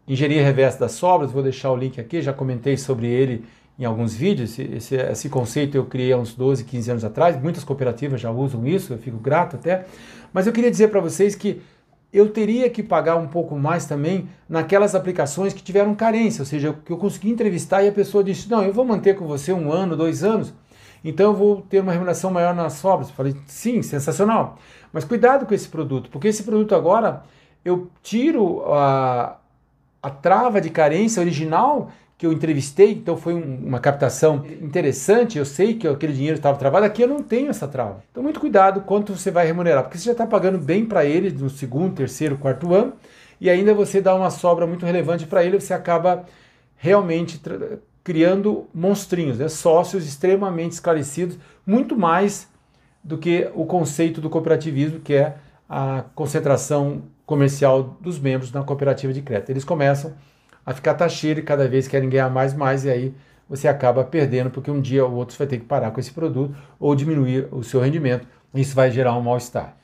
engenharia 0.08 0.43
reversa 0.43 0.80
das 0.80 0.93
sobras, 0.93 1.32
vou 1.32 1.43
deixar 1.43 1.71
o 1.71 1.76
link 1.76 1.99
aqui, 1.99 2.21
já 2.21 2.34
comentei 2.34 2.78
sobre 2.78 3.08
ele 3.08 3.45
em 3.77 3.86
alguns 3.86 4.13
vídeos, 4.13 4.57
esse, 4.59 4.95
esse, 4.95 5.29
conceito 5.29 5.75
eu 5.75 5.86
criei 5.86 6.13
há 6.13 6.17
uns 6.17 6.36
12, 6.36 6.63
15 6.63 6.91
anos 6.91 7.03
atrás, 7.03 7.41
muitas 7.41 7.63
cooperativas 7.63 8.21
já 8.21 8.29
usam 8.29 8.65
isso, 8.67 8.93
eu 8.93 8.97
fico 8.99 9.17
grato 9.17 9.55
até, 9.55 9.86
mas 10.31 10.45
eu 10.45 10.53
queria 10.53 10.69
dizer 10.69 10.89
para 10.89 10.99
vocês 10.99 11.33
que 11.36 11.62
eu 12.13 12.29
teria 12.29 12.69
que 12.69 12.83
pagar 12.83 13.15
um 13.15 13.27
pouco 13.27 13.57
mais 13.57 13.88
também 13.88 14.29
naquelas 14.47 14.93
aplicações 14.93 15.51
que 15.51 15.63
tiveram 15.63 15.95
carência, 15.95 16.43
ou 16.43 16.45
seja, 16.45 16.71
que 16.86 16.91
eu 16.91 16.97
consegui 16.97 17.31
entrevistar 17.31 17.81
e 17.81 17.88
a 17.88 17.91
pessoa 17.91 18.23
disse: 18.23 18.47
Não, 18.47 18.63
eu 18.63 18.71
vou 18.71 18.86
manter 18.86 19.15
com 19.15 19.25
você 19.25 19.51
um 19.51 19.71
ano, 19.71 19.97
dois 19.97 20.23
anos, 20.23 20.53
então 21.03 21.31
eu 21.31 21.33
vou 21.33 21.62
ter 21.63 21.79
uma 21.79 21.91
remuneração 21.91 22.29
maior 22.29 22.53
nas 22.53 22.73
sobras. 22.73 23.09
Eu 23.09 23.15
falei: 23.15 23.36
Sim, 23.47 23.81
sensacional. 23.81 24.59
Mas 24.91 25.03
cuidado 25.03 25.47
com 25.47 25.55
esse 25.55 25.67
produto, 25.67 26.12
porque 26.12 26.27
esse 26.27 26.43
produto 26.43 26.75
agora 26.75 27.23
eu 27.65 27.89
tiro 28.03 28.63
a, 28.71 29.38
a 30.03 30.09
trava 30.12 30.62
de 30.62 30.69
carência 30.69 31.19
original 31.19 31.89
que 32.23 32.27
eu 32.27 32.31
entrevistei, 32.31 32.93
então 32.93 33.17
foi 33.17 33.33
um, 33.33 33.65
uma 33.65 33.81
captação 33.81 34.45
interessante, 34.62 35.38
eu 35.38 35.43
sei 35.43 35.73
que 35.73 35.86
aquele 35.86 36.13
dinheiro 36.13 36.38
estava 36.38 36.57
travado, 36.57 36.86
aqui 36.86 37.01
eu 37.01 37.07
não 37.07 37.21
tenho 37.21 37.49
essa 37.49 37.67
trava. 37.67 38.01
Então 38.09 38.23
muito 38.23 38.39
cuidado 38.39 38.79
quanto 38.79 39.13
você 39.13 39.29
vai 39.29 39.45
remunerar, 39.45 39.83
porque 39.83 39.97
você 39.97 40.05
já 40.05 40.13
está 40.13 40.25
pagando 40.25 40.57
bem 40.57 40.86
para 40.86 41.03
ele 41.03 41.29
no 41.31 41.49
segundo, 41.49 41.95
terceiro, 41.95 42.38
quarto 42.38 42.73
ano, 42.73 42.93
e 43.41 43.49
ainda 43.49 43.73
você 43.73 43.99
dá 43.99 44.15
uma 44.15 44.29
sobra 44.29 44.65
muito 44.65 44.86
relevante 44.86 45.25
para 45.25 45.43
ele, 45.43 45.59
você 45.59 45.73
acaba 45.73 46.23
realmente 46.77 47.41
criando 48.01 48.69
monstrinhos, 48.73 49.38
né? 49.38 49.49
sócios 49.49 50.07
extremamente 50.07 50.71
esclarecidos, 50.71 51.38
muito 51.67 51.97
mais 51.97 52.47
do 53.03 53.17
que 53.17 53.51
o 53.53 53.65
conceito 53.65 54.21
do 54.21 54.29
cooperativismo, 54.29 55.01
que 55.01 55.13
é 55.13 55.36
a 55.67 56.05
concentração 56.15 57.01
comercial 57.25 57.97
dos 57.99 58.17
membros 58.17 58.49
na 58.49 58.63
cooperativa 58.63 59.12
de 59.12 59.21
crédito. 59.21 59.49
Eles 59.49 59.65
começam 59.65 60.13
a 60.65 60.73
ficar 60.73 60.93
taxeiro 60.93 61.39
e 61.39 61.43
cada 61.43 61.67
vez 61.67 61.88
querem 61.88 62.10
ganhar 62.10 62.30
mais, 62.30 62.54
mais, 62.54 62.86
e 62.86 62.89
aí 62.89 63.13
você 63.49 63.67
acaba 63.67 64.04
perdendo, 64.04 64.49
porque 64.49 64.71
um 64.71 64.82
dia 64.82 65.06
ou 65.06 65.13
outro 65.13 65.36
você 65.36 65.39
vai 65.39 65.47
ter 65.47 65.60
que 65.60 65.65
parar 65.65 65.91
com 65.91 65.99
esse 65.99 66.12
produto 66.12 66.56
ou 66.80 66.95
diminuir 66.95 67.47
o 67.52 67.63
seu 67.63 67.80
rendimento. 67.80 68.28
Isso 68.54 68.76
vai 68.76 68.89
gerar 68.89 69.15
um 69.15 69.21
mal-estar. 69.21 69.76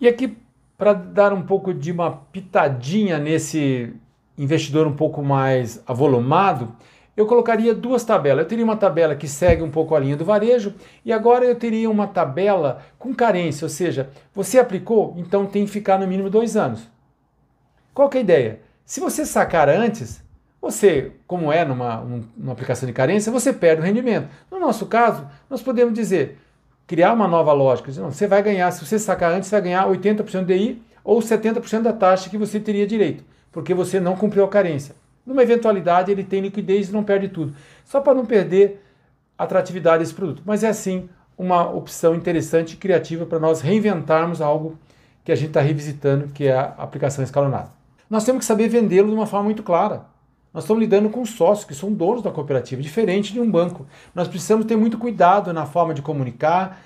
E 0.00 0.06
aqui, 0.06 0.36
para 0.76 0.92
dar 0.92 1.32
um 1.32 1.42
pouco 1.42 1.72
de 1.72 1.90
uma 1.90 2.10
pitadinha 2.10 3.18
nesse 3.18 3.92
investidor 4.36 4.86
um 4.86 4.94
pouco 4.94 5.22
mais 5.22 5.82
avolumado, 5.86 6.72
eu 7.16 7.26
colocaria 7.26 7.74
duas 7.74 8.04
tabelas. 8.04 8.44
Eu 8.44 8.48
teria 8.48 8.64
uma 8.64 8.76
tabela 8.76 9.16
que 9.16 9.26
segue 9.26 9.62
um 9.62 9.70
pouco 9.70 9.96
a 9.96 9.98
linha 9.98 10.16
do 10.16 10.24
varejo 10.24 10.74
e 11.04 11.12
agora 11.12 11.44
eu 11.44 11.56
teria 11.56 11.90
uma 11.90 12.06
tabela 12.06 12.80
com 12.96 13.12
carência, 13.12 13.64
ou 13.64 13.68
seja, 13.68 14.10
você 14.32 14.58
aplicou, 14.58 15.14
então 15.16 15.44
tem 15.44 15.64
que 15.64 15.70
ficar 15.70 15.98
no 15.98 16.06
mínimo 16.06 16.30
dois 16.30 16.56
anos. 16.56 16.88
Qual 17.92 18.08
que 18.08 18.18
é 18.18 18.20
a 18.20 18.22
ideia? 18.22 18.67
Se 18.88 19.00
você 19.00 19.26
sacar 19.26 19.68
antes, 19.68 20.24
você, 20.62 21.12
como 21.26 21.52
é 21.52 21.62
numa, 21.62 21.96
numa 22.34 22.54
aplicação 22.54 22.86
de 22.86 22.92
carência, 22.94 23.30
você 23.30 23.52
perde 23.52 23.82
o 23.82 23.84
rendimento. 23.84 24.30
No 24.50 24.58
nosso 24.58 24.86
caso, 24.86 25.28
nós 25.50 25.60
podemos 25.60 25.92
dizer, 25.92 26.38
criar 26.86 27.12
uma 27.12 27.28
nova 27.28 27.52
lógica. 27.52 27.92
Não, 28.00 28.10
você 28.10 28.26
vai 28.26 28.42
ganhar, 28.42 28.70
se 28.70 28.82
você 28.82 28.98
sacar 28.98 29.30
antes, 29.30 29.50
você 29.50 29.56
vai 29.56 29.60
ganhar 29.60 29.86
80% 29.86 30.46
de 30.46 30.58
DI 30.58 30.82
ou 31.04 31.18
70% 31.18 31.82
da 31.82 31.92
taxa 31.92 32.30
que 32.30 32.38
você 32.38 32.58
teria 32.58 32.86
direito, 32.86 33.22
porque 33.52 33.74
você 33.74 34.00
não 34.00 34.16
cumpriu 34.16 34.42
a 34.42 34.48
carência. 34.48 34.94
Numa 35.26 35.42
eventualidade, 35.42 36.10
ele 36.10 36.24
tem 36.24 36.40
liquidez 36.40 36.88
e 36.88 36.92
não 36.92 37.04
perde 37.04 37.28
tudo. 37.28 37.54
Só 37.84 38.00
para 38.00 38.14
não 38.14 38.24
perder 38.24 38.82
atratividade 39.36 39.98
desse 39.98 40.14
produto. 40.14 40.42
Mas 40.46 40.64
é 40.64 40.68
assim 40.68 41.10
uma 41.36 41.70
opção 41.70 42.14
interessante 42.14 42.72
e 42.72 42.76
criativa 42.78 43.26
para 43.26 43.38
nós 43.38 43.60
reinventarmos 43.60 44.40
algo 44.40 44.78
que 45.22 45.30
a 45.30 45.36
gente 45.36 45.48
está 45.48 45.60
revisitando, 45.60 46.28
que 46.28 46.46
é 46.46 46.54
a 46.54 46.74
aplicação 46.78 47.22
escalonada 47.22 47.76
nós 48.08 48.24
temos 48.24 48.40
que 48.40 48.44
saber 48.44 48.68
vendê-lo 48.68 49.08
de 49.08 49.14
uma 49.14 49.26
forma 49.26 49.44
muito 49.44 49.62
clara. 49.62 50.06
Nós 50.52 50.64
estamos 50.64 50.80
lidando 50.80 51.10
com 51.10 51.24
sócios 51.26 51.66
que 51.66 51.74
são 51.74 51.92
donos 51.92 52.22
da 52.22 52.30
cooperativa, 52.30 52.80
diferente 52.80 53.32
de 53.32 53.40
um 53.40 53.50
banco. 53.50 53.86
Nós 54.14 54.26
precisamos 54.26 54.64
ter 54.64 54.76
muito 54.76 54.98
cuidado 54.98 55.52
na 55.52 55.66
forma 55.66 55.92
de 55.92 56.00
comunicar, 56.00 56.80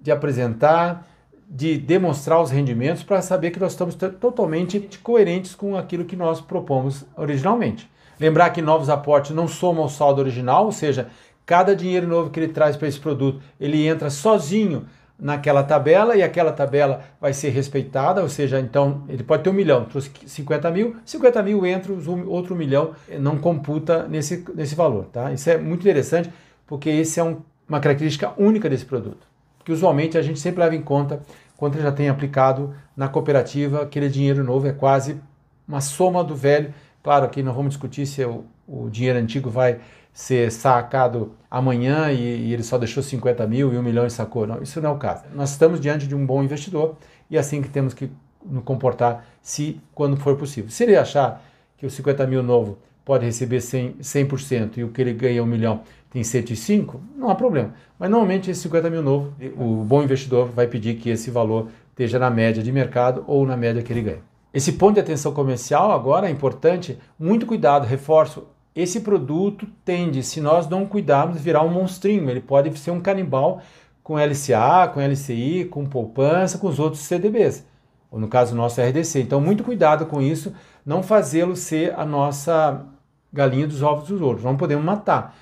de 0.00 0.12
apresentar, 0.12 1.06
de 1.48 1.78
demonstrar 1.78 2.40
os 2.40 2.50
rendimentos 2.50 3.02
para 3.02 3.20
saber 3.20 3.50
que 3.50 3.58
nós 3.58 3.72
estamos 3.72 3.94
totalmente 3.94 4.88
coerentes 5.02 5.54
com 5.54 5.76
aquilo 5.76 6.04
que 6.04 6.14
nós 6.14 6.40
propomos 6.40 7.04
originalmente. 7.16 7.90
Lembrar 8.20 8.50
que 8.50 8.62
novos 8.62 8.88
aportes 8.88 9.34
não 9.34 9.48
somam 9.48 9.86
o 9.86 9.88
saldo 9.88 10.20
original, 10.20 10.66
ou 10.66 10.72
seja, 10.72 11.08
cada 11.46 11.74
dinheiro 11.74 12.06
novo 12.06 12.30
que 12.30 12.38
ele 12.38 12.52
traz 12.52 12.76
para 12.76 12.88
esse 12.88 13.00
produto, 13.00 13.40
ele 13.58 13.86
entra 13.86 14.10
sozinho 14.10 14.86
naquela 15.18 15.64
tabela 15.64 16.16
e 16.16 16.22
aquela 16.22 16.52
tabela 16.52 17.02
vai 17.20 17.32
ser 17.32 17.48
respeitada, 17.48 18.22
ou 18.22 18.28
seja, 18.28 18.60
então 18.60 19.02
ele 19.08 19.24
pode 19.24 19.42
ter 19.42 19.50
um 19.50 19.54
milhão, 19.54 19.84
trouxe 19.84 20.10
50 20.26 20.70
mil, 20.70 20.96
50 21.04 21.42
mil 21.42 21.66
entra, 21.66 21.92
outro 22.26 22.54
milhão 22.54 22.92
não 23.18 23.36
computa 23.36 24.06
nesse, 24.06 24.44
nesse 24.54 24.74
valor, 24.74 25.06
tá? 25.06 25.32
Isso 25.32 25.50
é 25.50 25.58
muito 25.58 25.80
interessante 25.80 26.30
porque 26.66 26.88
esse 26.88 27.18
é 27.18 27.24
um, 27.24 27.38
uma 27.68 27.80
característica 27.80 28.32
única 28.38 28.70
desse 28.70 28.84
produto, 28.84 29.26
que 29.64 29.72
usualmente 29.72 30.16
a 30.16 30.22
gente 30.22 30.38
sempre 30.38 30.62
leva 30.62 30.76
em 30.76 30.82
conta 30.82 31.20
quando 31.56 31.80
já 31.82 31.90
tem 31.90 32.08
aplicado 32.08 32.72
na 32.96 33.08
cooperativa, 33.08 33.82
aquele 33.82 34.08
dinheiro 34.08 34.44
novo 34.44 34.68
é 34.68 34.72
quase 34.72 35.20
uma 35.66 35.80
soma 35.80 36.22
do 36.22 36.36
velho. 36.36 36.72
Claro 37.02 37.28
que 37.28 37.42
não 37.42 37.52
vamos 37.52 37.70
discutir 37.70 38.06
se 38.06 38.24
o, 38.24 38.44
o 38.66 38.88
dinheiro 38.88 39.18
antigo 39.18 39.50
vai 39.50 39.80
ser 40.12 40.50
sacado 40.50 41.32
amanhã 41.50 42.10
e, 42.10 42.48
e, 42.48 42.52
ele 42.52 42.62
só 42.62 42.76
deixou 42.76 43.02
50 43.02 43.46
mil 43.46 43.72
e 43.72 43.78
um 43.78 43.82
milhão 43.82 44.06
e 44.06 44.10
sacou. 44.10 44.46
Não, 44.46 44.62
isso 44.62 44.80
não 44.80 44.90
é 44.90 44.92
o 44.92 44.98
caso. 44.98 45.24
Nós 45.34 45.50
estamos 45.50 45.80
diante 45.80 46.06
de 46.06 46.14
um 46.14 46.26
bom 46.26 46.42
investidor 46.42 46.96
e 47.30 47.36
é 47.36 47.40
assim 47.40 47.62
que 47.62 47.68
temos 47.68 47.94
que 47.94 48.10
nos 48.44 48.64
comportar 48.64 49.24
se 49.42 49.80
quando 49.94 50.16
for 50.16 50.36
possível. 50.36 50.70
Se 50.70 50.84
ele 50.84 50.96
achar 50.96 51.42
que 51.76 51.86
o 51.86 51.90
50 51.90 52.26
mil 52.26 52.42
novo 52.42 52.78
pode 53.04 53.24
receber 53.24 53.58
100%, 53.58 54.00
100% 54.00 54.78
e 54.78 54.84
o 54.84 54.88
que 54.88 55.00
ele 55.00 55.12
ganha 55.12 55.42
um 55.42 55.46
milhão 55.46 55.82
tem 56.10 56.24
105, 56.24 57.00
não 57.16 57.30
há 57.30 57.34
problema. 57.34 57.74
Mas 57.98 58.10
normalmente 58.10 58.50
esse 58.50 58.60
50 58.62 58.90
mil 58.90 59.02
novo, 59.02 59.32
o 59.56 59.84
bom 59.84 60.02
investidor 60.02 60.48
vai 60.48 60.66
pedir 60.66 60.96
que 60.96 61.10
esse 61.10 61.30
valor 61.30 61.68
esteja 61.90 62.18
na 62.18 62.30
média 62.30 62.62
de 62.62 62.70
mercado 62.70 63.24
ou 63.26 63.46
na 63.46 63.56
média 63.56 63.82
que 63.82 63.92
ele 63.92 64.02
ganha. 64.02 64.28
Esse 64.52 64.72
ponto 64.72 64.94
de 64.94 65.00
atenção 65.00 65.32
comercial 65.32 65.92
agora 65.92 66.26
é 66.26 66.30
importante, 66.30 66.98
muito 67.18 67.44
cuidado, 67.44 67.86
reforço, 67.86 68.46
esse 68.80 69.00
produto 69.00 69.66
tende, 69.84 70.22
se 70.22 70.40
nós 70.40 70.68
não 70.68 70.86
cuidarmos, 70.86 71.40
virar 71.40 71.62
um 71.62 71.68
monstrinho. 71.68 72.30
Ele 72.30 72.40
pode 72.40 72.78
ser 72.78 72.92
um 72.92 73.00
canibal 73.00 73.60
com 74.04 74.16
LCA, 74.16 74.88
com 74.94 75.00
LCI, 75.00 75.64
com 75.64 75.84
poupança, 75.84 76.58
com 76.58 76.68
os 76.68 76.78
outros 76.78 77.02
CDBs, 77.02 77.66
ou 78.08 78.20
no 78.20 78.28
caso 78.28 78.54
nosso 78.54 78.80
RDC. 78.80 79.20
Então, 79.20 79.40
muito 79.40 79.64
cuidado 79.64 80.06
com 80.06 80.22
isso, 80.22 80.54
não 80.86 81.02
fazê-lo 81.02 81.56
ser 81.56 81.92
a 81.98 82.04
nossa 82.04 82.86
galinha 83.32 83.66
dos 83.66 83.82
ovos 83.82 84.08
dos 84.08 84.20
outros. 84.20 84.44
Não 84.44 84.56
podemos 84.56 84.84
matar. 84.84 85.36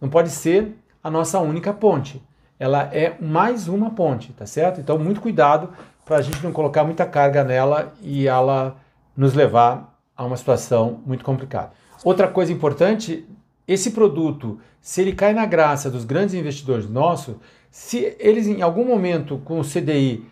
Não 0.00 0.08
pode 0.08 0.30
ser 0.30 0.74
a 1.04 1.10
nossa 1.10 1.38
única 1.40 1.74
ponte. 1.74 2.22
Ela 2.58 2.84
é 2.84 3.16
mais 3.20 3.68
uma 3.68 3.90
ponte, 3.90 4.32
tá 4.32 4.46
certo? 4.46 4.80
Então, 4.80 4.98
muito 4.98 5.20
cuidado 5.20 5.68
para 6.06 6.16
a 6.16 6.22
gente 6.22 6.42
não 6.42 6.52
colocar 6.52 6.84
muita 6.84 7.04
carga 7.04 7.44
nela 7.44 7.92
e 8.00 8.26
ela 8.26 8.76
nos 9.14 9.34
levar 9.34 9.94
a 10.16 10.24
uma 10.24 10.38
situação 10.38 11.00
muito 11.04 11.22
complicada. 11.22 11.70
Outra 12.04 12.28
coisa 12.28 12.52
importante, 12.52 13.26
esse 13.66 13.90
produto, 13.90 14.58
se 14.80 15.00
ele 15.00 15.12
cai 15.12 15.32
na 15.32 15.46
graça 15.46 15.90
dos 15.90 16.04
grandes 16.04 16.34
investidores 16.34 16.88
nossos, 16.88 17.36
se 17.70 18.16
eles 18.18 18.46
em 18.46 18.62
algum 18.62 18.84
momento 18.84 19.38
com 19.44 19.60
o 19.60 19.64
CDI 19.64 20.24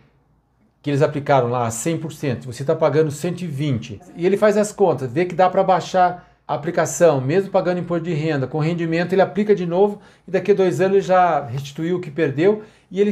que 0.81 0.91
eles 0.91 1.03
aplicaram 1.03 1.49
lá 1.49 1.69
100%, 1.69 2.47
você 2.47 2.63
está 2.63 2.75
pagando 2.75 3.11
120 3.11 4.01
e 4.15 4.25
ele 4.25 4.37
faz 4.37 4.57
as 4.57 4.73
contas, 4.73 5.13
vê 5.13 5.25
que 5.25 5.35
dá 5.35 5.51
para 5.51 5.65
baixar 5.65 6.33
a 6.47 6.55
aplicação, 6.55 7.21
mesmo 7.21 7.51
pagando 7.51 7.81
imposto 7.81 8.05
de 8.05 8.15
renda, 8.15 8.47
com 8.47 8.61
rendimento, 8.61 9.13
ele 9.13 9.21
aplica 9.21 9.55
de 9.55 9.67
novo 9.67 10.01
e 10.29 10.31
daqui 10.31 10.53
a 10.53 10.55
dois 10.55 10.81
anos 10.81 10.97
ele 10.97 11.01
já 11.01 11.45
restituiu 11.45 11.97
o 11.97 12.01
que 12.01 12.11
perdeu 12.11 12.63
e 12.89 13.01
ele 13.01 13.11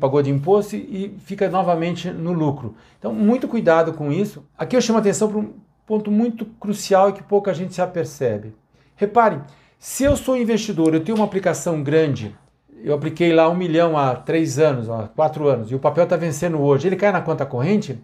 pagou 0.00 0.20
de 0.22 0.30
imposto 0.30 0.74
e 0.74 1.16
fica 1.24 1.48
novamente 1.48 2.10
no 2.10 2.32
lucro. 2.32 2.74
Então, 2.98 3.12
muito 3.12 3.46
cuidado 3.46 3.92
com 3.92 4.10
isso. 4.10 4.44
Aqui 4.58 4.74
eu 4.74 4.80
chamo 4.80 4.98
atenção 4.98 5.28
para 5.28 5.38
um, 5.38 5.54
ponto 5.86 6.10
muito 6.10 6.44
crucial 6.44 7.10
e 7.10 7.12
que 7.12 7.22
pouca 7.22 7.52
gente 7.54 7.74
se 7.74 7.82
apercebe. 7.82 8.54
Reparem, 8.96 9.42
se 9.78 10.04
eu 10.04 10.16
sou 10.16 10.36
investidor, 10.36 10.94
eu 10.94 11.04
tenho 11.04 11.16
uma 11.16 11.24
aplicação 11.24 11.82
grande, 11.82 12.34
eu 12.82 12.94
apliquei 12.94 13.32
lá 13.32 13.48
um 13.48 13.54
milhão 13.54 13.96
há 13.96 14.14
três 14.14 14.58
anos, 14.58 14.88
há 14.88 15.08
quatro 15.08 15.48
anos, 15.48 15.70
e 15.70 15.74
o 15.74 15.78
papel 15.78 16.04
está 16.04 16.16
vencendo 16.16 16.60
hoje, 16.60 16.88
ele 16.88 16.96
cai 16.96 17.12
na 17.12 17.20
conta 17.20 17.44
corrente, 17.44 17.98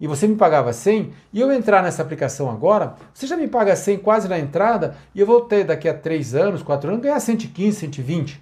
e 0.00 0.06
você 0.06 0.26
me 0.26 0.34
pagava 0.34 0.72
100, 0.72 1.12
e 1.32 1.40
eu 1.40 1.52
entrar 1.52 1.82
nessa 1.82 2.02
aplicação 2.02 2.50
agora, 2.50 2.94
você 3.12 3.26
já 3.26 3.36
me 3.36 3.46
paga 3.46 3.76
100 3.76 3.98
quase 3.98 4.28
na 4.28 4.38
entrada, 4.38 4.96
e 5.14 5.20
eu 5.20 5.26
vou 5.26 5.42
ter 5.42 5.64
daqui 5.64 5.88
a 5.88 5.94
três 5.94 6.34
anos, 6.34 6.62
quatro 6.62 6.88
anos, 6.88 7.02
ganhar 7.02 7.20
115, 7.20 7.76
120. 7.78 8.40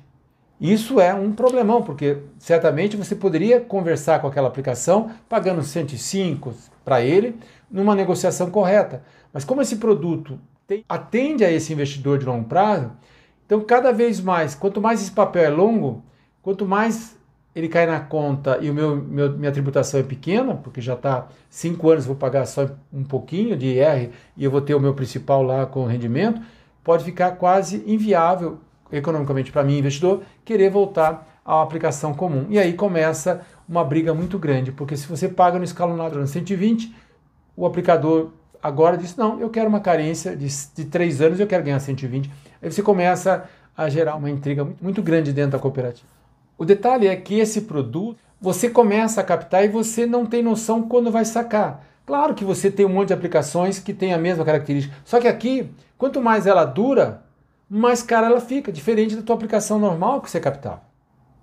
Isso 0.61 1.01
é 1.01 1.15
um 1.15 1.33
problemão, 1.33 1.83
porque 1.83 2.19
certamente 2.39 2.97
você 2.97 3.15
poderia 3.15 3.61
conversar 3.61 4.21
com 4.21 4.27
aquela 4.27 4.49
aplicação 4.49 5.11
pagando 5.29 5.63
105 5.63 6.53
para 6.85 7.01
ele, 7.01 7.37
numa 7.71 7.95
negociação 7.95 8.51
correta. 8.51 9.03
Mas 9.33 9.45
como 9.45 9.63
esse 9.63 9.77
produto 9.77 10.39
tem, 10.67 10.85
atende 10.89 11.45
a 11.45 11.51
esse 11.51 11.73
investidor 11.73 12.19
de 12.19 12.27
longo 12.27 12.49
prazo, 12.49 12.91
então 13.47 13.61
cada 13.61 13.93
vez 13.93 14.21
mais, 14.21 14.55
quanto 14.55 14.81
mais 14.81 15.01
esse 15.01 15.13
papel 15.13 15.45
é 15.45 15.49
longo, 15.49 16.03
quanto 16.43 16.67
mais 16.67 17.17
ele 17.55 17.69
cai 17.69 17.87
na 17.87 17.99
conta 17.99 18.59
e 18.61 18.71
o 18.71 18.75
meu, 18.75 18.97
meu 18.97 19.33
minha 19.37 19.51
tributação 19.51 19.99
é 19.99 20.03
pequena, 20.03 20.55
porque 20.55 20.81
já 20.81 20.95
está 20.95 21.27
cinco 21.51 21.91
anos, 21.91 22.07
vou 22.07 22.15
pagar 22.15 22.47
só 22.47 22.69
um 22.93 23.03
pouquinho 23.03 23.57
de 23.57 23.67
IR 23.67 24.11
e 24.37 24.45
eu 24.45 24.51
vou 24.51 24.61
ter 24.61 24.75
o 24.75 24.81
meu 24.81 24.95
principal 24.95 25.43
lá 25.43 25.67
com 25.67 25.85
rendimento, 25.85 26.41
pode 26.85 27.05
ficar 27.05 27.33
quase 27.33 27.83
inviável 27.87 28.59
economicamente 28.91 29.53
para 29.53 29.65
mim, 29.65 29.79
investidor, 29.79 30.23
querer 30.45 30.71
voltar 30.71 31.41
à 31.45 31.63
aplicação 31.63 32.15
comum. 32.15 32.47
E 32.49 32.59
aí 32.59 32.73
começa 32.73 33.43
uma 33.69 33.85
briga 33.85 34.15
muito 34.15 34.39
grande, 34.39 34.73
porque 34.73 34.97
se 34.97 35.07
você 35.07 35.29
paga 35.29 35.59
no 35.59 35.65
escalonado 35.65 36.19
no 36.19 36.27
120, 36.27 36.95
o 37.59 37.67
aplicador 37.67 38.31
agora 38.63 38.97
diz, 38.97 39.17
não, 39.17 39.41
eu 39.41 39.51
quero 39.51 39.69
uma 39.69 39.81
carência 39.81 40.37
de, 40.37 40.47
de 40.77 40.85
três 40.85 41.21
anos, 41.21 41.41
eu 41.41 41.47
quero 41.47 41.65
ganhar 41.65 41.81
120. 41.81 42.31
Aí 42.63 42.71
você 42.71 42.83
começa 42.83 43.49
a 43.77 43.89
gerar 43.89 44.15
uma 44.15 44.31
intriga 44.31 44.65
muito, 44.81 45.03
grande 45.03 45.33
dentro 45.33 45.53
da 45.53 45.59
cooperativa. 45.59 46.09
O 46.57 46.65
detalhe 46.65 47.09
é 47.09 47.17
que 47.17 47.37
esse 47.39 47.63
produto, 47.63 48.17
você 48.41 48.71
começa 48.71 49.21
a 49.21 49.25
captar 49.25 49.65
e 49.65 49.69
você 49.69 50.07
não 50.07 50.25
tem 50.25 50.41
noção 50.41 50.83
quando 50.83 51.11
vai 51.11 51.25
sacar. 51.25 51.85
Claro 52.07 52.33
que 52.33 52.45
você 52.45 52.71
tem 52.71 52.87
um 52.87 52.91
monte 52.91 53.09
de 53.09 53.15
aplicações 53.15 53.81
que 53.81 53.93
tem 53.93 54.15
a 54.15 54.19
mesma 54.19 54.45
característica, 54.45 54.95
só 55.05 55.21
que 55.21 55.27
aqui, 55.27 55.69
quanto 55.97 56.23
mais 56.23 56.47
ela 56.47 56.65
dura, 56.65 57.25
mais 57.69 58.05
cara 58.05 58.29
ela 58.29 58.41
fica, 58.41 58.71
diferente 58.71 59.17
da 59.17 59.23
tua 59.23 59.35
aplicação 59.35 59.81
normal 59.81 60.21
que 60.21 60.31
você 60.31 60.39
captava. 60.39 60.83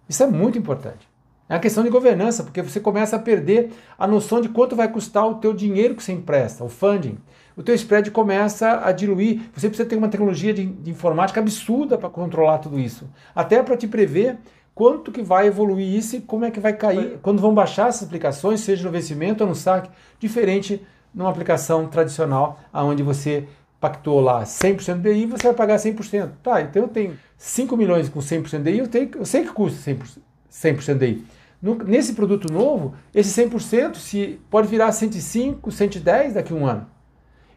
Isso 0.07 0.23
é 0.23 0.27
muito 0.27 0.57
importante. 0.57 1.07
É 1.47 1.53
uma 1.53 1.59
questão 1.59 1.83
de 1.83 1.89
governança, 1.89 2.43
porque 2.43 2.61
você 2.61 2.79
começa 2.79 3.15
a 3.15 3.19
perder 3.19 3.71
a 3.97 4.07
noção 4.07 4.41
de 4.41 4.49
quanto 4.49 4.75
vai 4.75 4.87
custar 4.87 5.27
o 5.27 5.35
teu 5.35 5.53
dinheiro 5.53 5.95
que 5.95 6.03
você 6.03 6.11
empresta, 6.11 6.63
o 6.63 6.69
funding. 6.69 7.17
O 7.55 7.63
teu 7.63 7.75
spread 7.75 8.09
começa 8.11 8.81
a 8.83 8.91
diluir. 8.91 9.41
Você 9.53 9.69
precisa 9.69 9.87
ter 9.87 9.95
uma 9.95 10.09
tecnologia 10.09 10.53
de, 10.53 10.65
de 10.65 10.91
informática 10.91 11.39
absurda 11.39 11.97
para 11.97 12.09
controlar 12.09 12.57
tudo 12.57 12.79
isso. 12.79 13.07
Até 13.33 13.61
para 13.61 13.77
te 13.77 13.87
prever 13.87 14.37
quanto 14.73 15.11
que 15.11 15.21
vai 15.21 15.47
evoluir 15.47 15.87
isso 15.87 16.17
e 16.17 16.21
como 16.21 16.43
é 16.43 16.51
que 16.51 16.59
vai 16.59 16.73
cair, 16.73 17.17
quando 17.21 17.39
vão 17.39 17.53
baixar 17.53 17.87
essas 17.87 18.03
aplicações, 18.03 18.59
seja 18.59 18.83
no 18.83 18.91
vencimento 18.91 19.41
ou 19.43 19.49
no 19.49 19.55
saque, 19.55 19.89
diferente 20.19 20.85
numa 21.13 21.29
aplicação 21.29 21.87
tradicional, 21.87 22.59
onde 22.73 23.01
você 23.01 23.47
pactou 23.79 24.19
lá 24.19 24.43
100% 24.43 24.99
DI, 24.99 25.27
você 25.27 25.43
vai 25.43 25.53
pagar 25.53 25.77
100%. 25.77 26.31
Tá, 26.43 26.61
então 26.61 26.81
eu 26.81 26.87
tenho 26.89 27.17
5 27.37 27.77
milhões 27.77 28.09
com 28.09 28.19
100% 28.19 28.63
DI, 28.63 28.79
eu, 28.79 28.87
tenho, 28.87 29.11
eu 29.15 29.25
sei 29.25 29.43
que 29.43 29.53
custa 29.53 29.91
100%, 29.91 30.17
100% 30.51 30.97
DI. 30.97 31.25
No, 31.65 31.73
nesse 31.73 32.13
produto 32.13 32.53
novo, 32.53 32.93
esse 33.11 33.41
100% 33.43 33.95
se, 33.95 34.39
pode 34.51 34.67
virar 34.67 34.91
105, 34.91 35.71
110 35.71 36.35
daqui 36.35 36.53
a 36.53 36.55
um 36.55 36.63
ano. 36.63 36.85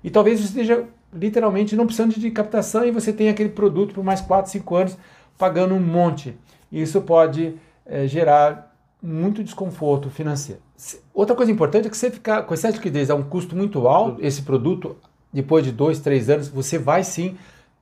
E 0.02 0.08
talvez 0.08 0.40
você 0.40 0.46
esteja 0.46 0.86
literalmente 1.12 1.76
não 1.76 1.84
precisando 1.84 2.18
de 2.18 2.30
captação 2.30 2.86
e 2.86 2.90
você 2.90 3.12
tenha 3.12 3.32
aquele 3.32 3.50
produto 3.50 3.92
por 3.92 4.02
mais 4.02 4.22
4, 4.22 4.50
5 4.50 4.76
anos 4.76 4.98
pagando 5.36 5.74
um 5.74 5.80
monte. 5.80 6.34
E 6.72 6.80
isso 6.80 7.02
pode 7.02 7.56
é, 7.84 8.06
gerar 8.06 8.74
muito 9.02 9.44
desconforto 9.44 10.08
financeiro. 10.08 10.62
Outra 11.12 11.36
coisa 11.36 11.52
importante 11.52 11.86
é 11.86 11.90
que 11.90 11.96
você 11.96 12.10
ficar 12.10 12.44
com 12.44 12.54
excesso 12.54 12.72
de 12.72 12.78
liquidez 12.78 13.10
a 13.10 13.14
um 13.14 13.22
custo 13.22 13.54
muito 13.54 13.86
alto, 13.86 14.24
esse 14.24 14.40
produto 14.40 14.96
depois 15.30 15.62
de 15.62 15.70
dois, 15.70 16.00
três 16.00 16.30
anos, 16.30 16.48
você 16.48 16.78
vai 16.78 17.04
sim 17.04 17.36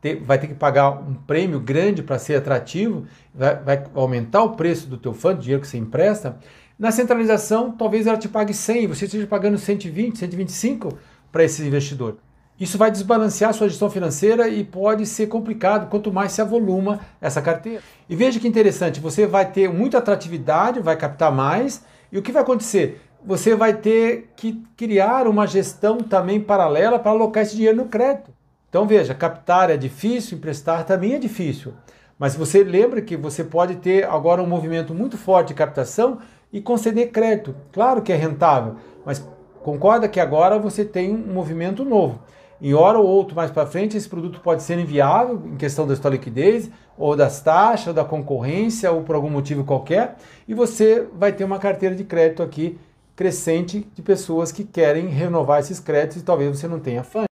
ter, 0.07 0.23
vai 0.23 0.39
ter 0.39 0.47
que 0.47 0.55
pagar 0.55 0.91
um 0.91 1.15
prêmio 1.15 1.59
grande 1.59 2.03
para 2.03 2.19
ser 2.19 2.37
atrativo, 2.37 3.05
vai, 3.35 3.57
vai, 3.57 3.85
aumentar 3.95 4.43
o 4.43 4.51
preço 4.51 4.87
do 4.87 4.97
teu 4.97 5.13
fundo, 5.13 5.41
dinheiro 5.41 5.61
que 5.61 5.69
você 5.69 5.79
empresta. 5.79 6.39
Na 6.79 6.93
centralização, 6.93 7.73
talvez 7.73 8.07
ela 8.07 8.17
te 8.17 8.29
pague 8.29 8.55
100, 8.55 8.87
você 8.87 9.07
esteja 9.07 9.27
pagando 9.27 9.59
120, 9.59 10.19
125 10.19 10.97
para 11.33 11.43
esse 11.43 11.67
investidor. 11.67 12.19
Isso 12.59 12.79
vai 12.79 12.91
desbalancear 12.91 13.51
a 13.51 13.53
sua 13.53 13.69
gestão 13.69 13.91
financeira 13.91 14.49
e 14.49 14.65
pode 14.65 15.05
ser 15.05 15.27
complicado 15.27 15.91
quanto 15.91 16.13
mais 16.13 16.33
se 16.33 16.41
avoluma 16.41 17.01
essa 17.21 17.43
carteira. 17.43 17.83
E 18.09 18.17
veja 18.17 18.41
que 18.41 18.49
interessante, 18.49 19.01
você 19.01 19.27
vai 19.27 19.51
ter 19.51 19.69
muita 19.69 19.99
atratividade, 19.99 20.81
vai 20.81 20.97
captar 20.97 21.33
mais, 21.33 21.85
e 22.11 22.17
o 22.17 22.23
que 22.23 22.33
vai 22.33 22.43
acontecer? 22.43 23.03
você 23.27 23.57
vai 23.57 23.75
ter 23.75 24.31
que 24.37 24.63
criar 24.77 25.27
uma 25.27 25.49
gestão 25.49 25.99
também 25.99 26.41
paralela 26.41 26.97
para 26.97 27.11
alocar 27.11 27.43
esse 27.43 27.57
dinheiro 27.57 27.77
no 27.77 27.87
crédito. 27.87 28.36
Então 28.77 28.87
veja, 28.87 29.15
captar 29.15 29.71
é 29.71 29.77
difícil, 29.79 30.37
emprestar 30.37 30.85
também 30.85 31.15
é 31.15 31.19
difícil. 31.19 31.73
Mas 32.19 32.37
você 32.37 32.63
lembra 32.63 33.01
que 33.01 33.17
você 33.17 33.43
pode 33.43 33.77
ter 33.77 34.05
agora 34.05 34.43
um 34.43 34.47
movimento 34.47 34.93
muito 34.93 35.17
forte 35.17 35.49
de 35.49 35.55
captação 35.55 36.19
e 36.53 36.61
conceder 36.61 37.11
crédito. 37.11 37.57
Claro 37.73 38.03
que 38.03 38.13
é 38.13 38.17
rentável, 38.17 38.77
mas 39.03 39.27
concorda 39.63 40.11
que 40.11 40.21
agora 40.21 40.59
você 40.59 40.85
tem 40.85 41.11
um 41.11 41.33
movimento 41.33 41.87
novo. 41.87 42.21
Em 42.61 42.75
hora 42.75 42.99
ou 42.99 43.07
outro 43.07 43.35
mais 43.35 43.51
para 43.51 43.65
frente, 43.65 43.97
esse 43.97 44.11
produto 44.11 44.41
pode 44.41 44.63
ser 44.63 44.79
inviável 44.79 45.41
em 45.47 45.57
questão 45.57 45.87
da 45.87 45.97
sua 45.97 46.11
liquidez, 46.11 46.71
ou 46.99 47.17
das 47.17 47.41
taxas, 47.41 47.87
ou 47.87 47.95
da 47.95 48.05
concorrência, 48.05 48.93
ou 48.93 49.05
por 49.05 49.15
algum 49.15 49.31
motivo 49.31 49.65
qualquer, 49.65 50.17
e 50.47 50.53
você 50.53 51.09
vai 51.15 51.33
ter 51.33 51.45
uma 51.45 51.59
carteira 51.59 51.95
de 51.95 52.05
crédito 52.05 52.43
aqui 52.43 52.79
crescente 53.17 53.89
de 53.95 54.03
pessoas 54.03 54.53
que 54.53 54.65
querem 54.65 55.07
renovar 55.07 55.61
esses 55.61 55.81
créditos 55.81 56.21
e 56.21 56.23
talvez 56.23 56.59
você 56.59 56.69
não 56.69 56.79
tenha 56.79 57.03
fã. 57.03 57.25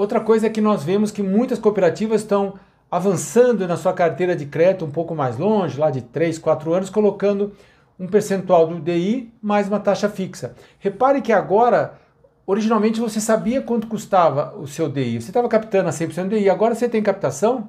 Outra 0.00 0.18
coisa 0.18 0.46
é 0.46 0.50
que 0.50 0.62
nós 0.62 0.82
vemos 0.82 1.10
que 1.10 1.22
muitas 1.22 1.58
cooperativas 1.58 2.22
estão 2.22 2.54
avançando 2.90 3.68
na 3.68 3.76
sua 3.76 3.92
carteira 3.92 4.34
de 4.34 4.46
crédito 4.46 4.86
um 4.86 4.90
pouco 4.90 5.14
mais 5.14 5.36
longe, 5.36 5.78
lá 5.78 5.90
de 5.90 6.00
3, 6.00 6.38
4 6.38 6.72
anos, 6.72 6.88
colocando 6.88 7.52
um 7.98 8.06
percentual 8.06 8.66
do 8.66 8.80
DI 8.80 9.30
mais 9.42 9.68
uma 9.68 9.78
taxa 9.78 10.08
fixa. 10.08 10.54
Repare 10.78 11.20
que 11.20 11.34
agora, 11.34 11.98
originalmente 12.46 12.98
você 12.98 13.20
sabia 13.20 13.60
quanto 13.60 13.88
custava 13.88 14.56
o 14.56 14.66
seu 14.66 14.88
DI, 14.88 15.20
você 15.20 15.28
estava 15.28 15.46
captando 15.50 15.90
a 15.90 15.92
100% 15.92 16.28
DI, 16.28 16.48
agora 16.48 16.74
você 16.74 16.88
tem 16.88 17.02
captação 17.02 17.68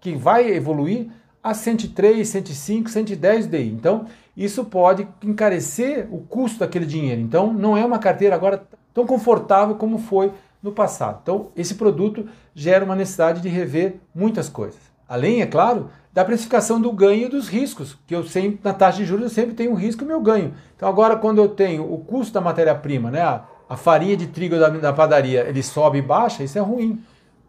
que 0.00 0.14
vai 0.14 0.48
evoluir 0.48 1.08
a 1.44 1.52
103, 1.52 2.26
105, 2.26 2.88
110 2.88 3.48
DI. 3.48 3.68
Então, 3.68 4.06
isso 4.34 4.64
pode 4.64 5.06
encarecer 5.22 6.08
o 6.10 6.20
custo 6.20 6.60
daquele 6.60 6.86
dinheiro. 6.86 7.20
Então, 7.20 7.52
não 7.52 7.76
é 7.76 7.84
uma 7.84 7.98
carteira 7.98 8.34
agora 8.34 8.66
tão 8.94 9.04
confortável 9.04 9.74
como 9.74 9.98
foi 9.98 10.32
no 10.62 10.72
passado. 10.72 11.20
Então, 11.22 11.48
esse 11.56 11.74
produto 11.74 12.26
gera 12.54 12.84
uma 12.84 12.96
necessidade 12.96 13.40
de 13.40 13.48
rever 13.48 13.96
muitas 14.14 14.48
coisas. 14.48 14.80
Além, 15.08 15.40
é 15.40 15.46
claro, 15.46 15.88
da 16.12 16.24
precificação 16.24 16.80
do 16.80 16.90
ganho 16.90 17.26
e 17.26 17.28
dos 17.28 17.48
riscos, 17.48 17.96
que 18.06 18.14
eu 18.14 18.24
sempre, 18.24 18.58
na 18.64 18.72
taxa 18.72 18.98
de 18.98 19.04
juros, 19.04 19.24
eu 19.24 19.30
sempre 19.30 19.54
tenho 19.54 19.72
um 19.72 19.76
risco 19.76 20.02
e 20.02 20.06
meu 20.06 20.20
ganho. 20.20 20.54
Então, 20.74 20.88
agora, 20.88 21.16
quando 21.16 21.38
eu 21.38 21.48
tenho 21.48 21.92
o 21.92 21.98
custo 21.98 22.34
da 22.34 22.40
matéria-prima, 22.40 23.10
né, 23.10 23.20
a, 23.20 23.44
a, 23.68 23.76
farinha 23.76 24.16
de 24.16 24.26
trigo 24.26 24.58
da, 24.58 24.68
da 24.68 24.92
padaria, 24.92 25.46
ele 25.48 25.62
sobe 25.62 25.98
e 25.98 26.02
baixa, 26.02 26.42
isso 26.42 26.58
é 26.58 26.60
ruim. 26.60 27.00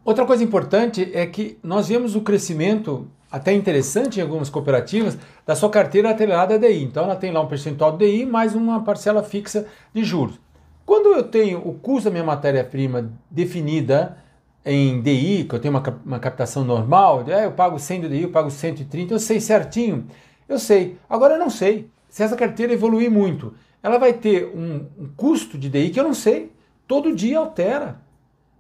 Outra 0.05 0.25
coisa 0.25 0.43
importante 0.43 1.09
é 1.13 1.25
que 1.25 1.57
nós 1.63 1.87
vemos 1.87 2.15
o 2.15 2.21
crescimento 2.21 3.07
até 3.31 3.53
interessante 3.53 4.19
em 4.19 4.23
algumas 4.23 4.49
cooperativas, 4.49 5.17
da 5.45 5.55
sua 5.55 5.69
carteira 5.69 6.09
atrelada 6.09 6.55
a 6.55 6.57
DI. 6.57 6.83
Então 6.83 7.03
ela 7.03 7.15
tem 7.15 7.31
lá 7.31 7.41
um 7.41 7.47
percentual 7.47 7.91
do 7.91 7.97
DI 7.97 8.25
mais 8.25 8.55
uma 8.55 8.81
parcela 8.83 9.21
fixa 9.21 9.65
de 9.93 10.03
juros. 10.03 10.39
Quando 10.87 11.13
eu 11.13 11.21
tenho 11.21 11.59
o 11.67 11.73
custo 11.73 12.05
da 12.05 12.11
minha 12.11 12.23
matéria-prima 12.23 13.11
definida 13.29 14.19
em 14.65 15.01
DI, 15.01 15.43
que 15.43 15.53
eu 15.53 15.59
tenho 15.59 15.73
uma, 15.73 16.01
uma 16.05 16.17
captação 16.17 16.63
normal, 16.63 17.25
é, 17.27 17.45
eu 17.45 17.51
pago 17.51 17.77
100 17.77 18.01
do 18.01 18.09
DI, 18.09 18.23
eu 18.23 18.31
pago 18.31 18.49
130, 18.49 19.13
eu 19.13 19.19
sei 19.19 19.41
certinho. 19.41 20.07
Eu 20.47 20.57
sei. 20.57 20.97
Agora 21.09 21.33
eu 21.33 21.39
não 21.39 21.49
sei. 21.49 21.89
Se 22.07 22.23
essa 22.23 22.37
carteira 22.37 22.71
evoluir 22.71 23.11
muito, 23.11 23.53
ela 23.83 23.97
vai 23.97 24.13
ter 24.13 24.45
um, 24.55 24.85
um 24.97 25.09
custo 25.13 25.57
de 25.57 25.67
DI 25.67 25.89
que 25.89 25.99
eu 25.99 26.05
não 26.05 26.13
sei. 26.13 26.53
Todo 26.87 27.13
dia 27.13 27.37
altera. 27.37 27.99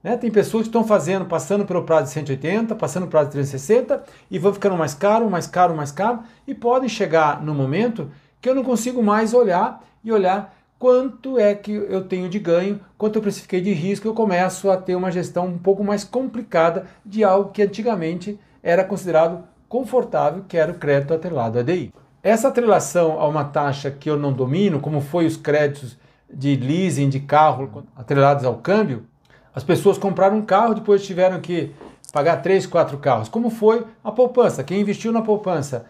Né? 0.03 0.17
Tem 0.17 0.29
pessoas 0.29 0.63
que 0.63 0.67
estão 0.67 0.83
fazendo, 0.83 1.23
passando 1.23 1.65
pelo 1.65 1.83
prazo 1.83 2.07
de 2.07 2.11
180, 2.11 2.75
passando 2.75 3.03
pelo 3.03 3.11
prazo 3.11 3.27
de 3.27 3.35
360 3.35 4.03
e 4.29 4.37
vão 4.37 4.53
ficando 4.53 4.75
mais 4.75 4.93
caro, 4.93 5.29
mais 5.29 5.47
caro, 5.47 5.73
mais 5.73 5.93
caro 5.93 6.23
e 6.45 6.53
podem 6.53 6.89
chegar 6.89 7.41
no 7.41 7.55
momento 7.55 8.11
que 8.41 8.49
eu 8.49 8.53
não 8.53 8.65
consigo 8.65 9.01
mais 9.01 9.33
olhar 9.33 9.81
e 10.03 10.11
olhar 10.11 10.56
quanto 10.79 11.39
é 11.39 11.55
que 11.55 11.71
eu 11.71 12.03
tenho 12.03 12.29
de 12.29 12.39
ganho, 12.39 12.79
quanto 12.97 13.15
eu 13.15 13.21
precifiquei 13.21 13.61
de 13.61 13.73
risco, 13.73 14.07
eu 14.07 14.13
começo 14.13 14.69
a 14.69 14.77
ter 14.77 14.95
uma 14.95 15.11
gestão 15.11 15.47
um 15.47 15.57
pouco 15.57 15.83
mais 15.83 16.03
complicada 16.03 16.85
de 17.05 17.23
algo 17.23 17.51
que 17.51 17.61
antigamente 17.61 18.39
era 18.61 18.83
considerado 18.83 19.43
confortável, 19.67 20.45
que 20.47 20.57
era 20.57 20.71
o 20.71 20.75
crédito 20.75 21.13
atrelado 21.13 21.59
a 21.59 21.63
DI. 21.63 21.93
Essa 22.23 22.47
atrelação 22.47 23.19
a 23.19 23.27
uma 23.27 23.43
taxa 23.43 23.89
que 23.91 24.09
eu 24.09 24.17
não 24.17 24.33
domino, 24.33 24.79
como 24.79 25.01
foi 25.01 25.25
os 25.25 25.37
créditos 25.37 25.97
de 26.31 26.55
leasing 26.55 27.09
de 27.09 27.19
carro 27.19 27.85
atrelados 27.95 28.43
ao 28.43 28.55
câmbio, 28.55 29.05
as 29.53 29.63
pessoas 29.63 29.97
compraram 29.97 30.37
um 30.37 30.45
carro, 30.45 30.75
depois 30.75 31.05
tiveram 31.05 31.39
que 31.39 31.71
pagar 32.11 32.37
três, 32.37 32.65
quatro 32.65 32.97
carros. 32.97 33.29
Como 33.29 33.49
foi 33.49 33.85
a 34.03 34.11
poupança? 34.11 34.63
Quem 34.63 34.81
investiu 34.81 35.11
na 35.11 35.21
poupança, 35.21 35.85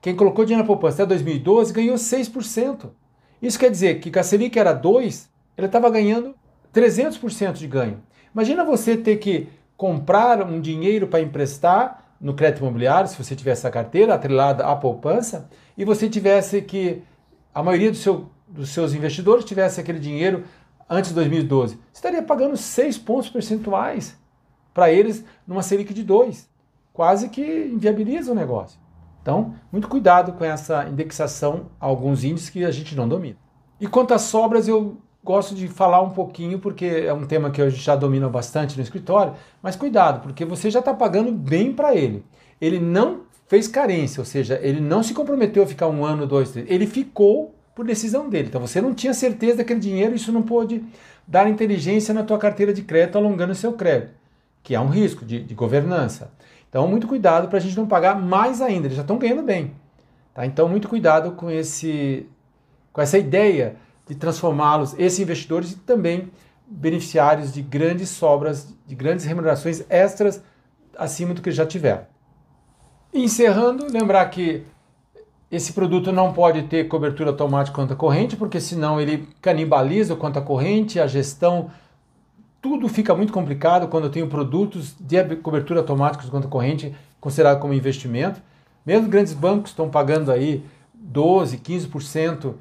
quem 0.00 0.14
colocou 0.14 0.44
dinheiro 0.44 0.62
na 0.62 0.66
poupança 0.66 1.02
até 1.02 1.06
2012 1.06 1.72
ganhou 1.72 1.96
6%. 1.96 2.90
Isso 3.40 3.58
quer 3.58 3.70
dizer 3.70 4.00
que 4.00 4.16
a 4.18 4.22
Selic 4.22 4.58
era 4.58 4.72
2, 4.72 5.30
ele 5.56 5.66
estava 5.66 5.90
ganhando 5.90 6.34
300% 6.74 7.54
de 7.54 7.66
ganho. 7.66 8.02
Imagina 8.34 8.64
você 8.64 8.96
ter 8.96 9.16
que 9.16 9.48
comprar 9.76 10.42
um 10.42 10.60
dinheiro 10.60 11.06
para 11.06 11.20
emprestar 11.20 12.04
no 12.20 12.34
crédito 12.34 12.60
imobiliário, 12.60 13.08
se 13.08 13.22
você 13.22 13.36
tivesse 13.36 13.60
essa 13.60 13.70
carteira 13.70 14.14
atrelada 14.14 14.64
à 14.66 14.74
poupança, 14.74 15.48
e 15.76 15.84
você 15.84 16.08
tivesse 16.08 16.62
que, 16.62 17.02
a 17.54 17.62
maioria 17.62 17.90
do 17.90 17.96
seu, 17.96 18.30
dos 18.48 18.70
seus 18.70 18.94
investidores 18.94 19.44
tivesse 19.44 19.80
aquele 19.80 19.98
dinheiro 19.98 20.44
antes 20.88 21.10
de 21.10 21.14
2012, 21.16 21.74
você 21.74 21.80
estaria 21.92 22.22
pagando 22.22 22.56
6 22.56 22.98
pontos 22.98 23.28
percentuais 23.28 24.16
para 24.72 24.90
eles 24.90 25.24
numa 25.46 25.62
Selic 25.62 25.92
de 25.92 26.02
2. 26.02 26.48
Quase 26.92 27.28
que 27.28 27.42
inviabiliza 27.42 28.32
o 28.32 28.34
negócio. 28.34 28.78
Então, 29.26 29.56
muito 29.72 29.88
cuidado 29.88 30.34
com 30.34 30.44
essa 30.44 30.84
indexação 30.88 31.66
a 31.80 31.86
alguns 31.86 32.22
índices 32.22 32.48
que 32.48 32.64
a 32.64 32.70
gente 32.70 32.94
não 32.94 33.08
domina. 33.08 33.34
E 33.80 33.88
quanto 33.88 34.14
às 34.14 34.22
sobras, 34.22 34.68
eu 34.68 34.98
gosto 35.24 35.52
de 35.52 35.66
falar 35.66 36.00
um 36.00 36.10
pouquinho, 36.10 36.60
porque 36.60 36.84
é 36.84 37.12
um 37.12 37.26
tema 37.26 37.50
que 37.50 37.60
gente 37.68 37.82
já 37.82 37.96
domina 37.96 38.28
bastante 38.28 38.76
no 38.76 38.84
escritório, 38.84 39.32
mas 39.60 39.74
cuidado, 39.74 40.20
porque 40.20 40.44
você 40.44 40.70
já 40.70 40.78
está 40.78 40.94
pagando 40.94 41.32
bem 41.32 41.72
para 41.72 41.92
ele. 41.92 42.24
Ele 42.60 42.78
não 42.78 43.22
fez 43.48 43.66
carência, 43.66 44.20
ou 44.20 44.24
seja, 44.24 44.60
ele 44.62 44.80
não 44.80 45.02
se 45.02 45.12
comprometeu 45.12 45.64
a 45.64 45.66
ficar 45.66 45.88
um 45.88 46.04
ano, 46.04 46.24
dois, 46.24 46.52
três. 46.52 46.70
Ele 46.70 46.86
ficou 46.86 47.52
por 47.74 47.84
decisão 47.84 48.30
dele. 48.30 48.46
Então 48.46 48.60
você 48.60 48.80
não 48.80 48.94
tinha 48.94 49.12
certeza 49.12 49.56
daquele 49.56 49.80
dinheiro, 49.80 50.14
isso 50.14 50.30
não 50.30 50.42
pôde 50.42 50.84
dar 51.26 51.50
inteligência 51.50 52.14
na 52.14 52.22
tua 52.22 52.38
carteira 52.38 52.72
de 52.72 52.82
crédito 52.82 53.18
alongando 53.18 53.50
o 53.50 53.56
seu 53.56 53.72
crédito, 53.72 54.12
que 54.62 54.72
é 54.72 54.80
um 54.80 54.88
risco 54.88 55.24
de, 55.24 55.42
de 55.42 55.52
governança. 55.52 56.30
Então 56.68 56.86
muito 56.88 57.06
cuidado 57.06 57.48
para 57.48 57.58
a 57.58 57.60
gente 57.60 57.76
não 57.76 57.86
pagar 57.86 58.20
mais 58.20 58.60
ainda. 58.60 58.86
Eles 58.86 58.96
já 58.96 59.02
estão 59.02 59.18
ganhando 59.18 59.42
bem. 59.42 59.74
Tá? 60.34 60.44
Então 60.44 60.68
muito 60.68 60.88
cuidado 60.88 61.32
com 61.32 61.50
esse, 61.50 62.28
com 62.92 63.00
essa 63.00 63.18
ideia 63.18 63.76
de 64.06 64.14
transformá-los, 64.14 64.94
esses 64.98 65.18
investidores 65.18 65.72
e 65.72 65.76
também 65.76 66.30
beneficiários 66.66 67.52
de 67.52 67.62
grandes 67.62 68.10
sobras, 68.10 68.74
de 68.86 68.94
grandes 68.94 69.24
remunerações 69.24 69.84
extras 69.88 70.42
acima 70.98 71.34
do 71.34 71.42
que 71.42 71.50
já 71.50 71.64
tiveram. 71.64 72.06
Encerrando, 73.12 73.86
lembrar 73.90 74.26
que 74.26 74.64
esse 75.50 75.72
produto 75.72 76.12
não 76.12 76.32
pode 76.32 76.64
ter 76.64 76.88
cobertura 76.88 77.30
automática 77.30 77.74
conta 77.74 77.94
corrente, 77.94 78.36
porque 78.36 78.60
senão 78.60 79.00
ele 79.00 79.28
canibaliza 79.40 80.14
a 80.14 80.16
conta 80.16 80.40
corrente, 80.40 80.98
a 80.98 81.06
gestão, 81.06 81.70
tudo 82.66 82.88
fica 82.88 83.14
muito 83.14 83.32
complicado 83.32 83.86
quando 83.86 84.04
eu 84.04 84.10
tenho 84.10 84.26
produtos 84.26 84.96
de 84.98 85.36
cobertura 85.36 85.78
automática 85.78 86.24
de 86.24 86.30
conta 86.32 86.48
corrente 86.48 86.92
considerado 87.20 87.60
como 87.60 87.72
investimento. 87.72 88.42
Mesmo 88.84 89.08
grandes 89.08 89.32
bancos 89.32 89.70
estão 89.70 89.88
pagando 89.88 90.32
aí 90.32 90.64
12, 90.92 91.58
15% 91.58 92.54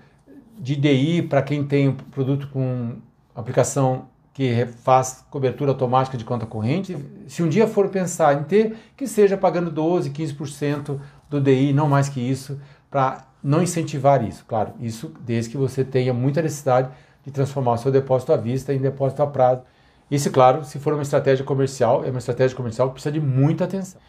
de 0.59 0.75
DI 0.75 1.23
para 1.23 1.41
quem 1.41 1.63
tem 1.63 1.89
um 1.89 1.95
produto 1.95 2.47
com 2.49 2.97
aplicação 3.35 4.05
que 4.31 4.67
faz 4.83 5.25
cobertura 5.31 5.71
automática 5.71 6.15
de 6.15 6.23
conta 6.23 6.45
corrente, 6.45 6.95
se 7.27 7.41
um 7.41 7.49
dia 7.49 7.67
for 7.67 7.89
pensar 7.89 8.39
em 8.39 8.43
ter, 8.43 8.77
que 8.95 9.07
seja 9.07 9.35
pagando 9.35 9.71
12, 9.71 10.11
15% 10.11 10.99
do 11.27 11.41
DI, 11.41 11.73
não 11.73 11.89
mais 11.89 12.09
que 12.09 12.19
isso, 12.19 12.59
para 12.91 13.25
não 13.41 13.63
incentivar 13.63 14.23
isso. 14.23 14.45
Claro, 14.47 14.73
isso 14.79 15.11
desde 15.21 15.49
que 15.49 15.57
você 15.57 15.83
tenha 15.83 16.13
muita 16.13 16.43
necessidade 16.43 16.89
de 17.25 17.31
transformar 17.31 17.73
o 17.73 17.77
seu 17.77 17.91
depósito 17.91 18.33
à 18.33 18.37
vista 18.37 18.71
em 18.71 18.77
depósito 18.77 19.23
a 19.23 19.27
prazo. 19.27 19.63
Isso, 20.09 20.31
claro, 20.31 20.63
se 20.63 20.79
for 20.79 20.93
uma 20.93 21.01
estratégia 21.01 21.43
comercial, 21.43 22.03
é 22.05 22.09
uma 22.09 22.19
estratégia 22.19 22.55
comercial 22.55 22.87
que 22.89 22.93
precisa 22.93 23.11
de 23.11 23.19
muita 23.19 23.63
atenção. 23.63 23.99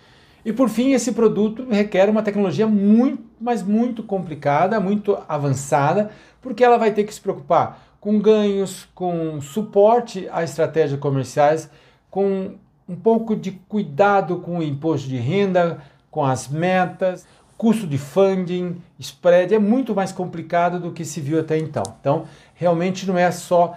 E 0.45 0.53
por 0.53 0.69
fim, 0.69 0.93
esse 0.93 1.13
produto 1.13 1.67
requer 1.69 2.09
uma 2.09 2.23
tecnologia 2.23 2.67
muito, 2.67 3.25
mas 3.41 3.63
muito 3.63 4.03
complicada, 4.03 4.79
muito 4.79 5.19
avançada, 5.29 6.11
porque 6.41 6.63
ela 6.63 6.77
vai 6.77 6.93
ter 6.93 7.05
que 7.05 7.13
se 7.13 7.21
preocupar 7.21 7.83
com 7.99 8.21
ganhos, 8.21 8.87
com 8.95 9.41
suporte 9.41 10.29
a 10.31 10.45
estratégias 10.45 11.01
comerciais, 11.01 11.69
com 12.09 12.55
um 12.89 12.95
pouco 12.95 13.35
de 13.35 13.51
cuidado 13.51 14.39
com 14.39 14.59
o 14.59 14.63
imposto 14.63 15.09
de 15.09 15.17
renda, 15.17 15.83
com 16.11 16.25
as 16.25 16.47
metas, 16.47 17.27
custo 17.57 17.87
de 17.87 17.99
funding, 17.99 18.77
spread, 18.99 19.55
é 19.55 19.59
muito 19.59 19.95
mais 19.95 20.13
complicado 20.13 20.79
do 20.79 20.93
que 20.93 21.05
se 21.05 21.21
viu 21.21 21.41
até 21.41 21.59
então. 21.59 21.83
Então, 22.01 22.25
realmente 22.55 23.07
não 23.07 23.19
é 23.19 23.31
só 23.31 23.77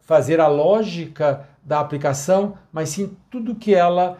fazer 0.00 0.40
a 0.40 0.48
lógica 0.48 1.46
da 1.68 1.80
aplicação, 1.80 2.54
mas 2.72 2.88
sim 2.88 3.14
tudo 3.30 3.54
que 3.54 3.74
ela 3.74 4.18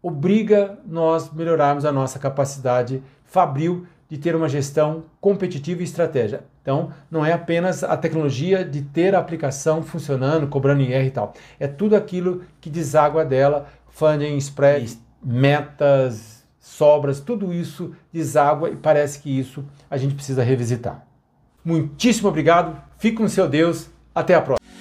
obriga 0.00 0.78
nós 0.86 1.32
melhorarmos 1.32 1.84
a 1.84 1.92
nossa 1.92 2.18
capacidade 2.18 3.02
fabril 3.24 3.86
de 4.08 4.18
ter 4.18 4.36
uma 4.36 4.48
gestão 4.48 5.04
competitiva 5.20 5.80
e 5.80 5.84
estratégia. 5.84 6.44
Então, 6.60 6.92
não 7.10 7.24
é 7.26 7.32
apenas 7.32 7.82
a 7.82 7.96
tecnologia 7.96 8.64
de 8.64 8.82
ter 8.82 9.14
a 9.14 9.18
aplicação 9.18 9.82
funcionando, 9.82 10.46
cobrando 10.46 10.82
IR 10.82 11.06
e 11.06 11.10
tal. 11.10 11.34
É 11.58 11.66
tudo 11.66 11.96
aquilo 11.96 12.42
que 12.60 12.70
deságua 12.70 13.24
dela, 13.24 13.66
funding, 13.90 14.36
spread, 14.36 14.98
metas, 15.24 16.44
sobras, 16.60 17.18
tudo 17.18 17.52
isso 17.52 17.92
deságua 18.12 18.70
e 18.70 18.76
parece 18.76 19.18
que 19.18 19.36
isso 19.36 19.64
a 19.90 19.96
gente 19.96 20.14
precisa 20.14 20.44
revisitar. 20.44 21.04
Muitíssimo 21.64 22.28
obrigado, 22.28 22.80
fique 22.98 23.16
com 23.16 23.28
seu 23.28 23.48
Deus, 23.48 23.90
até 24.14 24.34
a 24.34 24.42
próxima. 24.42 24.71